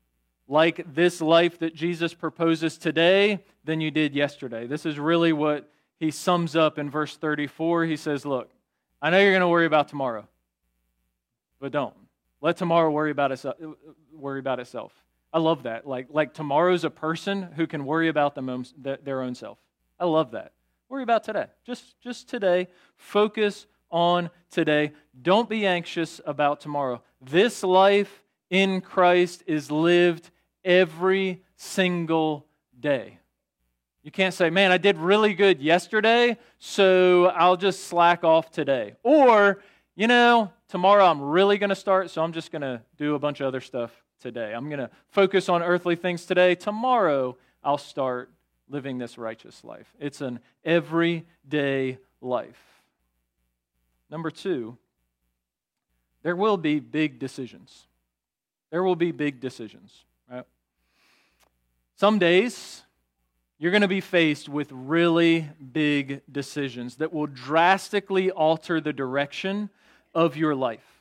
like 0.49 0.95
this 0.95 1.20
life 1.20 1.59
that 1.59 1.74
Jesus 1.74 2.14
proposes 2.14 2.78
today 2.78 3.45
than 3.64 3.83
you 3.83 3.91
did 3.91 4.14
yesterday. 4.14 4.66
This 4.66 4.87
is 4.87 4.99
really 4.99 5.35
what 5.35 5.70
he 6.01 6.11
sums 6.11 6.57
up 6.57 6.78
in 6.78 6.89
verse 6.89 7.18
34. 7.18 7.85
He 7.85 7.99
says, 7.99 8.24
Look, 8.24 8.51
I 9.03 9.11
know 9.11 9.18
you're 9.18 9.33
going 9.33 9.43
to 9.43 9.49
worry 9.49 9.66
about 9.66 9.89
tomorrow, 9.89 10.26
but 11.61 11.70
don't. 11.70 11.95
Let 12.41 12.57
tomorrow 12.57 12.91
worry 12.91 13.11
about, 13.11 13.30
itself, 13.30 13.57
worry 14.11 14.41
about 14.41 14.59
itself. 14.59 15.02
I 15.33 15.39
love 15.39 15.62
that. 15.62 15.87
Like, 15.87 16.09
like 16.11 16.35
tomorrow's 16.35 16.85
a 16.85 16.91
person 16.91 17.43
who 17.57 17.66
can 17.66 17.85
worry 17.87 18.09
about 18.09 18.35
them, 18.35 18.64
their 18.76 19.22
own 19.22 19.35
self. 19.35 19.59
I 19.99 20.05
love 20.05 20.33
that. 20.33 20.53
Worry 20.89 21.03
about 21.03 21.24
today. 21.24 21.47
Just, 21.64 21.99
just 22.01 22.28
today. 22.28 22.68
Focus 22.97 23.66
on 23.91 24.30
today. 24.51 24.93
Don't 25.20 25.49
be 25.49 25.66
anxious 25.66 26.20
about 26.26 26.61
tomorrow. 26.61 27.03
This 27.20 27.62
life 27.62 28.22
in 28.51 28.83
Christ 28.83 29.43
is 29.47 29.70
lived 29.70 30.30
every 30.64 31.43
single 31.57 32.47
day. 32.78 33.18
You 34.03 34.11
can't 34.11 34.35
say, 34.35 34.51
man, 34.51 34.72
I 34.72 34.78
did 34.78 34.99
really 34.99 35.33
good 35.33 35.62
yesterday, 35.62 36.37
so 36.59 37.26
I'll 37.26 37.57
just 37.57 37.85
slack 37.85 38.24
off 38.24 38.51
today. 38.51 38.95
Or, 39.03 39.62
you 39.95 40.09
know, 40.09 40.53
tomorrow 40.68 41.07
I'm 41.07 41.22
really 41.22 41.57
going 41.57 41.70
to 41.70 41.76
start, 41.76 42.11
so 42.11 42.22
I'm 42.22 42.33
just 42.33 42.51
going 42.51 42.62
to 42.62 42.83
do 42.99 43.14
a 43.14 43.18
bunch 43.18 43.41
of 43.41 43.47
other 43.47 43.61
stuff 43.61 43.93
today. 44.23 44.55
I'm 44.55 44.68
going 44.68 44.79
to 44.79 44.91
focus 45.11 45.49
on 45.49 45.62
earthly 45.62 45.97
things 45.97 46.25
today. 46.25 46.55
Tomorrow 46.55 47.37
I'll 47.62 47.79
start 47.79 48.31
living 48.68 48.99
this 48.99 49.18
righteous 49.18 49.62
life. 49.64 49.93
It's 50.01 50.20
an 50.20 50.39
everyday 50.64 51.99
life. 52.20 52.62
Number 54.11 54.31
two, 54.31 54.79
there 56.23 56.37
will 56.37 56.57
be 56.57 56.79
big 56.79 57.18
decisions. 57.18 57.87
There 58.70 58.83
will 58.83 58.97
be 58.97 59.11
big 59.11 59.41
decisions. 59.41 60.05
Right? 60.31 60.45
Some 61.97 62.18
days, 62.18 62.83
you're 63.59 63.73
going 63.73 63.83
to 63.83 63.89
be 63.89 64.01
faced 64.01 64.49
with 64.49 64.68
really 64.70 65.49
big 65.73 66.23
decisions 66.31 66.97
that 66.97 67.12
will 67.12 67.27
drastically 67.27 68.31
alter 68.31 68.81
the 68.81 68.93
direction 68.93 69.70
of 70.14 70.37
your 70.37 70.55
life. 70.55 70.91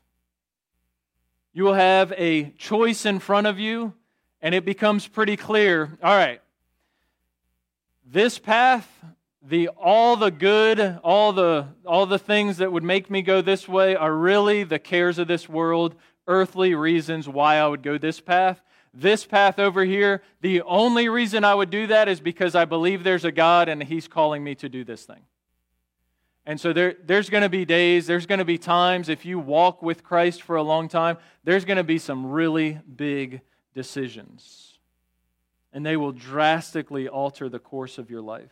You 1.54 1.64
will 1.64 1.74
have 1.74 2.14
a 2.18 2.52
choice 2.52 3.06
in 3.06 3.20
front 3.20 3.46
of 3.46 3.60
you, 3.60 3.94
and 4.42 4.56
it 4.56 4.64
becomes 4.64 5.08
pretty 5.08 5.36
clear. 5.36 5.98
All 6.02 6.16
right, 6.16 6.42
this 8.06 8.40
path, 8.40 8.90
the 9.42 9.68
all 9.70 10.16
the 10.16 10.32
good, 10.32 11.00
all 11.04 11.34
the 11.34 11.68
all 11.86 12.06
the 12.06 12.20
things 12.20 12.58
that 12.58 12.72
would 12.72 12.84
make 12.84 13.10
me 13.10 13.22
go 13.22 13.42
this 13.42 13.68
way 13.68 13.96
are 13.96 14.16
really 14.16 14.64
the 14.64 14.80
cares 14.80 15.18
of 15.18 15.28
this 15.28 15.50
world, 15.50 15.96
earthly 16.26 16.74
reasons 16.74 17.28
why 17.28 17.58
I 17.58 17.68
would 17.68 17.84
go 17.84 17.98
this 17.98 18.22
path. 18.22 18.62
This 18.94 19.26
path 19.26 19.60
over 19.60 19.84
here, 19.86 20.22
the 20.42 20.62
only 20.62 21.08
reason 21.08 21.44
I 21.44 21.56
would 21.56 21.70
do 21.70 21.88
that 21.88 22.10
is 22.10 22.20
because 22.20 22.56
I 22.56 22.66
believe 22.66 23.04
there's 23.04 23.26
a 23.26 23.32
God 23.32 23.70
and 23.70 23.84
He's 23.84 24.08
calling 24.08 24.44
me 24.44 24.56
to 24.56 24.70
do 24.70 24.84
this 24.84 25.06
thing. 25.06 25.22
And 26.46 26.60
so 26.60 26.74
there, 26.74 26.96
there's 27.04 27.30
going 27.30 27.44
to 27.44 27.50
be 27.50 27.66
days, 27.66 28.08
there's 28.08 28.26
going 28.26 28.40
to 28.40 28.46
be 28.46 28.58
times, 28.58 29.10
if 29.10 29.26
you 29.26 29.38
walk 29.38 29.84
with 29.84 30.04
Christ 30.04 30.42
for 30.42 30.56
a 30.56 30.64
long 30.64 30.88
time, 30.88 31.18
there's 31.44 31.66
going 31.66 31.78
to 31.78 31.84
be 31.84 32.00
some 32.00 32.32
really 32.32 32.80
big 32.96 33.42
decisions. 33.76 34.80
And 35.72 35.86
they 35.86 35.98
will 35.98 36.12
drastically 36.12 37.08
alter 37.08 37.48
the 37.48 37.60
course 37.60 37.98
of 37.98 38.10
your 38.10 38.22
life. 38.22 38.52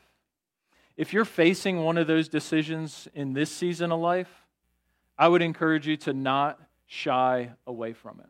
If 0.97 1.13
you're 1.13 1.25
facing 1.25 1.83
one 1.83 1.97
of 1.97 2.07
those 2.07 2.29
decisions 2.29 3.07
in 3.13 3.33
this 3.33 3.49
season 3.51 3.91
of 3.91 3.99
life, 3.99 4.29
I 5.17 5.27
would 5.27 5.41
encourage 5.41 5.87
you 5.87 5.97
to 5.97 6.13
not 6.13 6.59
shy 6.85 7.51
away 7.65 7.93
from 7.93 8.19
it. 8.19 8.29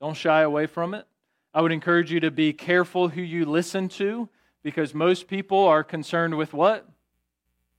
Don't 0.00 0.16
shy 0.16 0.42
away 0.42 0.66
from 0.66 0.94
it. 0.94 1.06
I 1.54 1.60
would 1.60 1.72
encourage 1.72 2.10
you 2.10 2.20
to 2.20 2.30
be 2.30 2.52
careful 2.52 3.08
who 3.08 3.20
you 3.20 3.44
listen 3.44 3.88
to 3.90 4.28
because 4.62 4.94
most 4.94 5.28
people 5.28 5.58
are 5.58 5.84
concerned 5.84 6.36
with 6.36 6.52
what? 6.52 6.88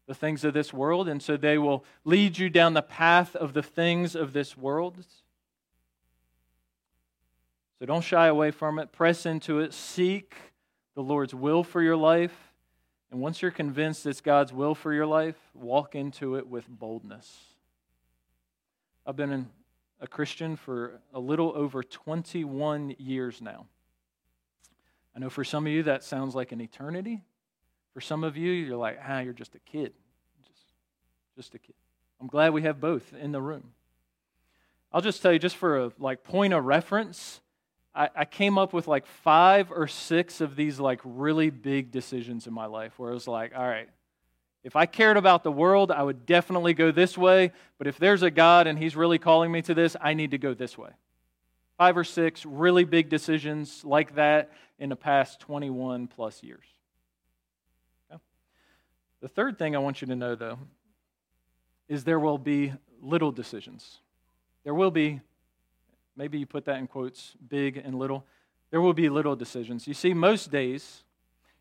The 0.05 0.13
things 0.13 0.43
of 0.43 0.53
this 0.53 0.73
world, 0.73 1.07
and 1.07 1.21
so 1.21 1.37
they 1.37 1.57
will 1.57 1.85
lead 2.03 2.37
you 2.37 2.49
down 2.49 2.73
the 2.73 2.81
path 2.81 3.35
of 3.35 3.53
the 3.53 3.63
things 3.63 4.15
of 4.15 4.33
this 4.33 4.57
world. 4.57 5.05
So 7.79 7.85
don't 7.85 8.03
shy 8.03 8.27
away 8.27 8.51
from 8.51 8.79
it. 8.79 8.91
Press 8.91 9.25
into 9.25 9.59
it. 9.59 9.73
Seek 9.73 10.35
the 10.95 11.01
Lord's 11.01 11.33
will 11.33 11.63
for 11.63 11.81
your 11.81 11.95
life. 11.95 12.35
And 13.11 13.21
once 13.21 13.41
you're 13.41 13.51
convinced 13.51 14.05
it's 14.05 14.21
God's 14.21 14.51
will 14.51 14.75
for 14.75 14.93
your 14.93 15.05
life, 15.05 15.35
walk 15.53 15.95
into 15.95 16.35
it 16.35 16.47
with 16.47 16.67
boldness. 16.67 17.39
I've 19.05 19.15
been 19.15 19.47
a 19.99 20.07
Christian 20.07 20.55
for 20.55 20.99
a 21.13 21.19
little 21.19 21.53
over 21.55 21.83
21 21.83 22.95
years 22.97 23.41
now. 23.41 23.67
I 25.15 25.19
know 25.19 25.29
for 25.29 25.43
some 25.43 25.65
of 25.65 25.71
you 25.71 25.83
that 25.83 26.03
sounds 26.03 26.35
like 26.35 26.51
an 26.51 26.59
eternity. 26.59 27.21
For 27.93 28.01
some 28.01 28.23
of 28.23 28.37
you, 28.37 28.51
you're 28.51 28.77
like, 28.77 28.99
ah, 29.07 29.19
you're 29.19 29.33
just 29.33 29.55
a 29.55 29.59
kid. 29.59 29.93
Just, 30.47 30.65
just 31.35 31.55
a 31.55 31.59
kid. 31.59 31.75
I'm 32.19 32.27
glad 32.27 32.53
we 32.53 32.63
have 32.63 32.79
both 32.79 33.13
in 33.13 33.31
the 33.31 33.41
room. 33.41 33.71
I'll 34.91 35.01
just 35.01 35.21
tell 35.21 35.33
you, 35.33 35.39
just 35.39 35.55
for 35.55 35.85
a 35.85 35.91
like 35.99 36.23
point 36.23 36.53
of 36.53 36.65
reference, 36.65 37.41
I, 37.95 38.09
I 38.15 38.25
came 38.25 38.57
up 38.57 38.73
with 38.73 38.87
like 38.87 39.05
five 39.05 39.71
or 39.71 39.87
six 39.87 40.41
of 40.41 40.55
these 40.55 40.79
like 40.79 41.01
really 41.03 41.49
big 41.49 41.91
decisions 41.91 42.47
in 42.47 42.53
my 42.53 42.65
life 42.65 42.93
where 42.97 43.11
it 43.11 43.13
was 43.13 43.27
like, 43.27 43.53
all 43.55 43.67
right, 43.67 43.89
if 44.63 44.75
I 44.75 44.85
cared 44.85 45.17
about 45.17 45.43
the 45.43 45.51
world, 45.51 45.91
I 45.91 46.01
would 46.01 46.25
definitely 46.25 46.73
go 46.73 46.91
this 46.91 47.17
way. 47.17 47.51
But 47.77 47.87
if 47.87 47.97
there's 47.97 48.23
a 48.23 48.31
God 48.31 48.65
and 48.65 48.79
He's 48.79 48.95
really 48.95 49.19
calling 49.19 49.51
me 49.51 49.61
to 49.63 49.73
this, 49.73 49.95
I 49.99 50.13
need 50.13 50.31
to 50.31 50.37
go 50.37 50.53
this 50.53 50.77
way. 50.77 50.91
Five 51.77 51.97
or 51.97 52.03
six 52.03 52.45
really 52.45 52.85
big 52.85 53.09
decisions 53.09 53.83
like 53.83 54.15
that 54.15 54.51
in 54.79 54.89
the 54.89 54.95
past 54.95 55.39
21 55.41 56.07
plus 56.07 56.41
years. 56.43 56.65
The 59.23 59.29
third 59.29 59.57
thing 59.57 59.73
I 59.73 59.79
want 59.79 60.01
you 60.01 60.07
to 60.07 60.17
know, 60.17 60.35
though, 60.35 60.59
is 61.87 62.03
there 62.03 62.19
will 62.19 62.37
be 62.37 62.73
little 63.01 63.31
decisions. 63.31 63.99
There 64.65 64.73
will 64.73 64.91
be, 64.91 65.21
maybe 66.17 66.39
you 66.39 66.45
put 66.45 66.65
that 66.65 66.77
in 66.77 66.87
quotes, 66.87 67.33
big 67.47 67.77
and 67.77 67.95
little. 67.95 68.25
There 68.69 68.81
will 68.81 68.93
be 68.93 69.07
little 69.07 69.37
decisions. 69.37 69.87
You 69.87 69.93
see, 69.93 70.13
most 70.13 70.51
days, 70.51 71.05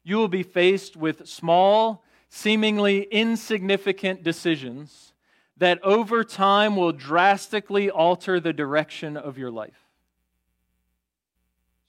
you 0.03 0.17
will 0.17 0.27
be 0.27 0.43
faced 0.43 0.97
with 0.97 1.29
small, 1.29 2.03
seemingly 2.29 3.03
insignificant 3.03 4.25
decisions 4.25 5.13
that 5.57 5.81
over 5.85 6.25
time 6.25 6.75
will 6.75 6.91
drastically 6.91 7.89
alter 7.89 8.41
the 8.41 8.53
direction 8.53 9.17
of 9.17 9.39
your 9.39 9.53
life. 9.53 9.87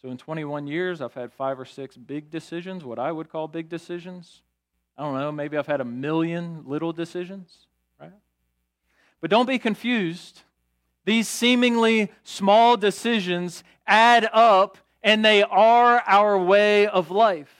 So, 0.03 0.09
in 0.09 0.19
21 0.19 0.67
years, 0.67 1.01
I've 1.01 1.15
had 1.15 1.33
five 1.33 1.59
or 1.59 1.65
six 1.65 1.97
big 1.97 2.29
decisions, 2.29 2.85
what 2.85 2.99
I 2.99 3.11
would 3.11 3.31
call 3.31 3.47
big 3.47 3.69
decisions. 3.69 4.43
I 4.97 5.03
don't 5.03 5.15
know, 5.15 5.31
maybe 5.31 5.57
I've 5.57 5.67
had 5.67 5.81
a 5.81 5.85
million 5.85 6.63
little 6.65 6.93
decisions, 6.93 7.67
right? 7.99 8.11
But 9.21 9.29
don't 9.29 9.47
be 9.47 9.57
confused. 9.57 10.41
These 11.05 11.27
seemingly 11.27 12.11
small 12.23 12.77
decisions 12.77 13.63
add 13.87 14.29
up 14.31 14.77
and 15.01 15.25
they 15.25 15.43
are 15.43 16.01
our 16.05 16.37
way 16.37 16.87
of 16.87 17.11
life. 17.11 17.53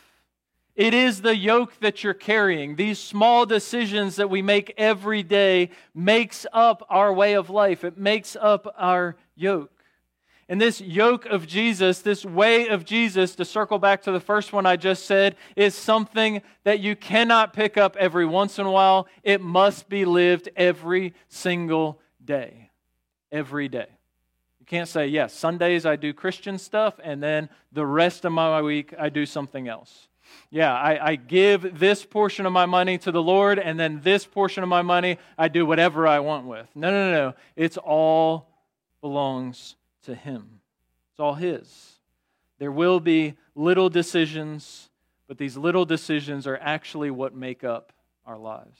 It 0.76 0.94
is 0.94 1.22
the 1.22 1.36
yoke 1.36 1.80
that 1.82 2.04
you're 2.04 2.14
carrying. 2.14 2.76
These 2.76 2.98
small 2.98 3.46
decisions 3.46 4.16
that 4.16 4.30
we 4.30 4.42
make 4.42 4.74
every 4.78 5.22
day 5.22 5.70
makes 5.94 6.48
up 6.52 6.86
our 6.90 7.14
way 7.14 7.34
of 7.34 7.50
life. 7.50 7.84
It 7.84 7.98
makes 7.98 8.36
up 8.40 8.74
our 8.78 9.16
yoke. 9.36 9.73
And 10.54 10.62
this 10.62 10.80
yoke 10.82 11.26
of 11.26 11.48
Jesus, 11.48 12.02
this 12.02 12.24
way 12.24 12.68
of 12.68 12.86
Jesus, 12.86 13.34
to 13.38 13.44
circle 13.44 13.80
back 13.80 14.04
to 14.04 14.12
the 14.12 14.20
first 14.20 14.54
one 14.54 14.68
I 14.68 14.76
just 14.76 15.08
said, 15.08 15.36
is 15.56 15.74
something 15.74 16.44
that 16.64 16.80
you 16.80 16.96
cannot 16.96 17.54
pick 17.54 17.76
up 17.76 17.96
every 17.96 18.28
once 18.28 18.60
in 18.60 18.68
a 18.68 18.72
while. 18.72 19.08
It 19.24 19.42
must 19.42 19.90
be 19.90 20.06
lived 20.06 20.50
every 20.56 21.16
single 21.28 22.00
day. 22.24 22.70
Every 23.32 23.68
day. 23.68 23.88
You 24.60 24.68
can't 24.68 24.88
say, 24.88 25.08
yes, 25.08 25.34
Sundays 25.34 25.88
I 25.88 25.96
do 25.96 26.14
Christian 26.14 26.60
stuff, 26.60 27.00
and 27.04 27.24
then 27.24 27.50
the 27.72 27.88
rest 27.88 28.24
of 28.24 28.32
my 28.32 28.62
week 28.62 28.94
I 29.00 29.10
do 29.10 29.26
something 29.26 29.68
else. 29.68 30.08
Yeah, 30.52 30.72
I, 30.72 31.14
I, 31.14 31.16
give 31.16 31.80
this 31.80 32.06
portion 32.06 32.46
of 32.46 32.54
my 32.54 32.68
money 32.68 33.00
to 33.00 33.12
the 33.12 33.24
Lord, 33.24 33.58
and 33.58 33.80
then 33.80 34.02
this 34.04 34.24
portion 34.28 34.62
of 34.62 34.70
my 34.70 34.84
money 34.84 35.18
I 35.36 35.48
do 35.48 35.66
whatever 35.66 36.08
I 36.08 36.20
want 36.20 36.46
with. 36.46 36.68
No, 36.76 36.92
no, 36.92 37.12
no. 37.12 37.34
It's 37.56 37.78
all 37.78 38.50
belongs 39.02 39.78
to 40.04 40.16
Him, 40.16 40.62
it's 41.12 41.20
all 41.20 41.36
His. 41.36 42.00
There 42.60 42.72
will 42.72 43.00
be 43.00 43.36
little 43.56 43.90
decisions, 43.90 44.90
but 45.28 45.38
these 45.38 45.58
little 45.58 45.86
decisions 45.86 46.48
are 46.48 46.58
actually 46.62 47.12
what 47.12 47.36
make 47.36 47.64
up 47.64 47.92
our 48.26 48.38
lives. 48.38 48.80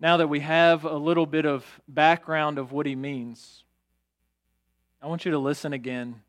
Now 0.00 0.16
that 0.18 0.28
we 0.28 0.40
have 0.40 0.84
a 0.84 0.96
little 0.96 1.26
bit 1.26 1.46
of 1.46 1.64
background 1.88 2.58
of 2.58 2.72
what 2.72 2.86
he 2.86 2.94
means, 2.94 3.62
I 5.00 5.06
want 5.06 5.24
you 5.24 5.30
to 5.32 5.38
listen 5.38 5.72
again 5.72 6.20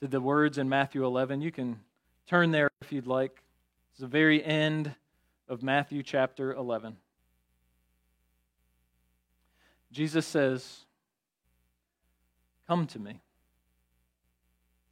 to 0.00 0.06
the 0.06 0.20
words 0.20 0.58
in 0.58 0.68
Matthew 0.68 1.04
11. 1.04 1.40
You 1.40 1.50
can 1.50 1.80
turn 2.26 2.50
there 2.50 2.70
if 2.82 2.92
you'd 2.92 3.06
like. 3.06 3.42
It's 3.92 4.00
the 4.00 4.06
very 4.06 4.44
end 4.44 4.94
of 5.48 5.62
Matthew 5.62 6.02
chapter 6.02 6.52
11. 6.54 6.96
Jesus 9.92 10.26
says, 10.26 10.83
Come 12.66 12.86
to 12.88 12.98
me, 12.98 13.20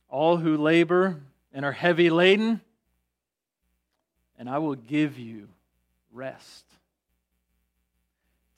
all 0.09 0.37
who 0.37 0.57
labor 0.57 1.21
and 1.55 1.65
are 1.65 1.73
heavy 1.73 2.11
laden, 2.11 2.61
and 4.39 4.49
I 4.49 4.59
will 4.59 4.75
give 4.75 5.19
you 5.19 5.49
rest. 6.13 6.67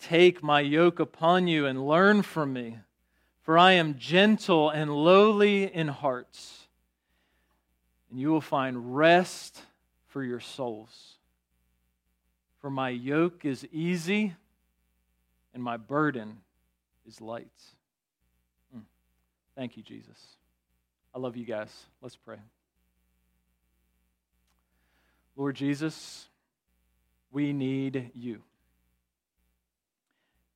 Take 0.00 0.42
my 0.42 0.60
yoke 0.60 0.98
upon 0.98 1.46
you 1.46 1.66
and 1.66 1.86
learn 1.86 2.22
from 2.22 2.52
me, 2.52 2.78
for 3.42 3.56
I 3.56 3.72
am 3.72 3.98
gentle 3.98 4.70
and 4.70 4.92
lowly 4.92 5.72
in 5.72 5.88
heart, 5.88 6.38
and 8.10 8.18
you 8.18 8.30
will 8.30 8.40
find 8.40 8.96
rest 8.96 9.62
for 10.08 10.24
your 10.24 10.40
souls. 10.40 11.14
For 12.60 12.70
my 12.70 12.88
yoke 12.88 13.44
is 13.44 13.66
easy 13.72 14.34
and 15.52 15.62
my 15.62 15.76
burden 15.76 16.38
is 17.06 17.20
light. 17.20 17.74
Thank 19.57 19.76
you, 19.76 19.82
Jesus. 19.82 20.16
I 21.14 21.18
love 21.18 21.36
you 21.36 21.44
guys. 21.44 21.70
Let's 22.02 22.16
pray. 22.16 22.38
Lord 25.36 25.55
Jesus, 25.55 26.28
we 27.30 27.52
need 27.52 28.11
you. 28.14 28.42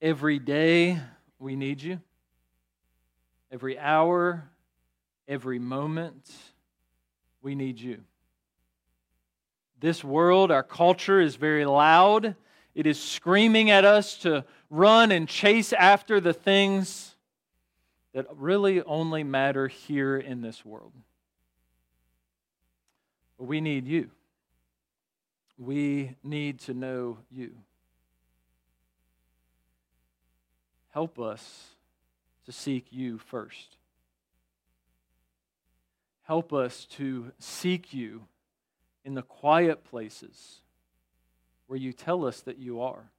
Every 0.02 0.38
day 0.38 0.98
we 1.38 1.56
need 1.56 1.82
you. 1.82 2.00
Every 3.52 3.78
hour, 3.78 4.50
every 5.26 5.58
moment, 5.58 6.30
we 7.40 7.54
need 7.54 7.80
you. 7.80 7.98
This 9.80 10.02
world, 10.02 10.50
our 10.50 10.62
culture, 10.62 11.20
is 11.20 11.36
very 11.36 11.64
loud. 11.64 12.34
It 12.74 12.86
is 12.86 13.00
screaming 13.00 13.70
at 13.70 13.84
us 13.84 14.18
to 14.18 14.44
run 14.70 15.12
and 15.12 15.28
chase 15.28 15.72
after 15.72 16.20
the 16.20 16.32
things 16.32 17.16
that 18.18 18.26
really 18.36 18.82
only 18.82 19.22
matter 19.22 19.68
here 19.68 20.16
in 20.16 20.40
this 20.40 20.64
world. 20.64 20.90
But 23.38 23.44
we 23.44 23.60
need 23.60 23.86
you. 23.86 24.10
We 25.56 26.16
need 26.24 26.58
to 26.62 26.74
know 26.74 27.18
you. 27.30 27.52
Help 30.90 31.20
us 31.20 31.68
to 32.46 32.50
seek 32.50 32.86
you 32.90 33.18
first. 33.18 33.76
Help 36.24 36.52
us 36.52 36.86
to 36.96 37.30
seek 37.38 37.94
you 37.94 38.22
in 39.04 39.14
the 39.14 39.22
quiet 39.22 39.84
places 39.84 40.58
where 41.68 41.78
you 41.78 41.92
tell 41.92 42.26
us 42.26 42.40
that 42.40 42.58
you 42.58 42.80
are. 42.80 43.12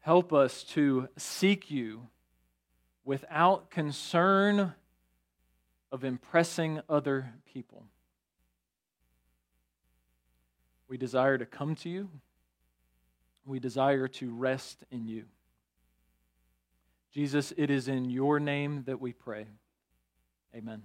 Help 0.00 0.32
us 0.32 0.64
to 0.64 1.06
seek 1.16 1.70
you 1.70 2.08
without 3.04 3.70
concern 3.70 4.74
of 5.90 6.04
impressing 6.04 6.80
other 6.88 7.32
people. 7.52 7.84
We 10.88 10.96
desire 10.96 11.38
to 11.38 11.46
come 11.46 11.74
to 11.76 11.88
you. 11.88 12.08
We 13.44 13.58
desire 13.58 14.08
to 14.08 14.34
rest 14.34 14.84
in 14.90 15.08
you. 15.08 15.24
Jesus, 17.12 17.52
it 17.56 17.70
is 17.70 17.88
in 17.88 18.10
your 18.10 18.40
name 18.40 18.84
that 18.86 19.00
we 19.00 19.12
pray. 19.12 19.46
Amen. 20.54 20.82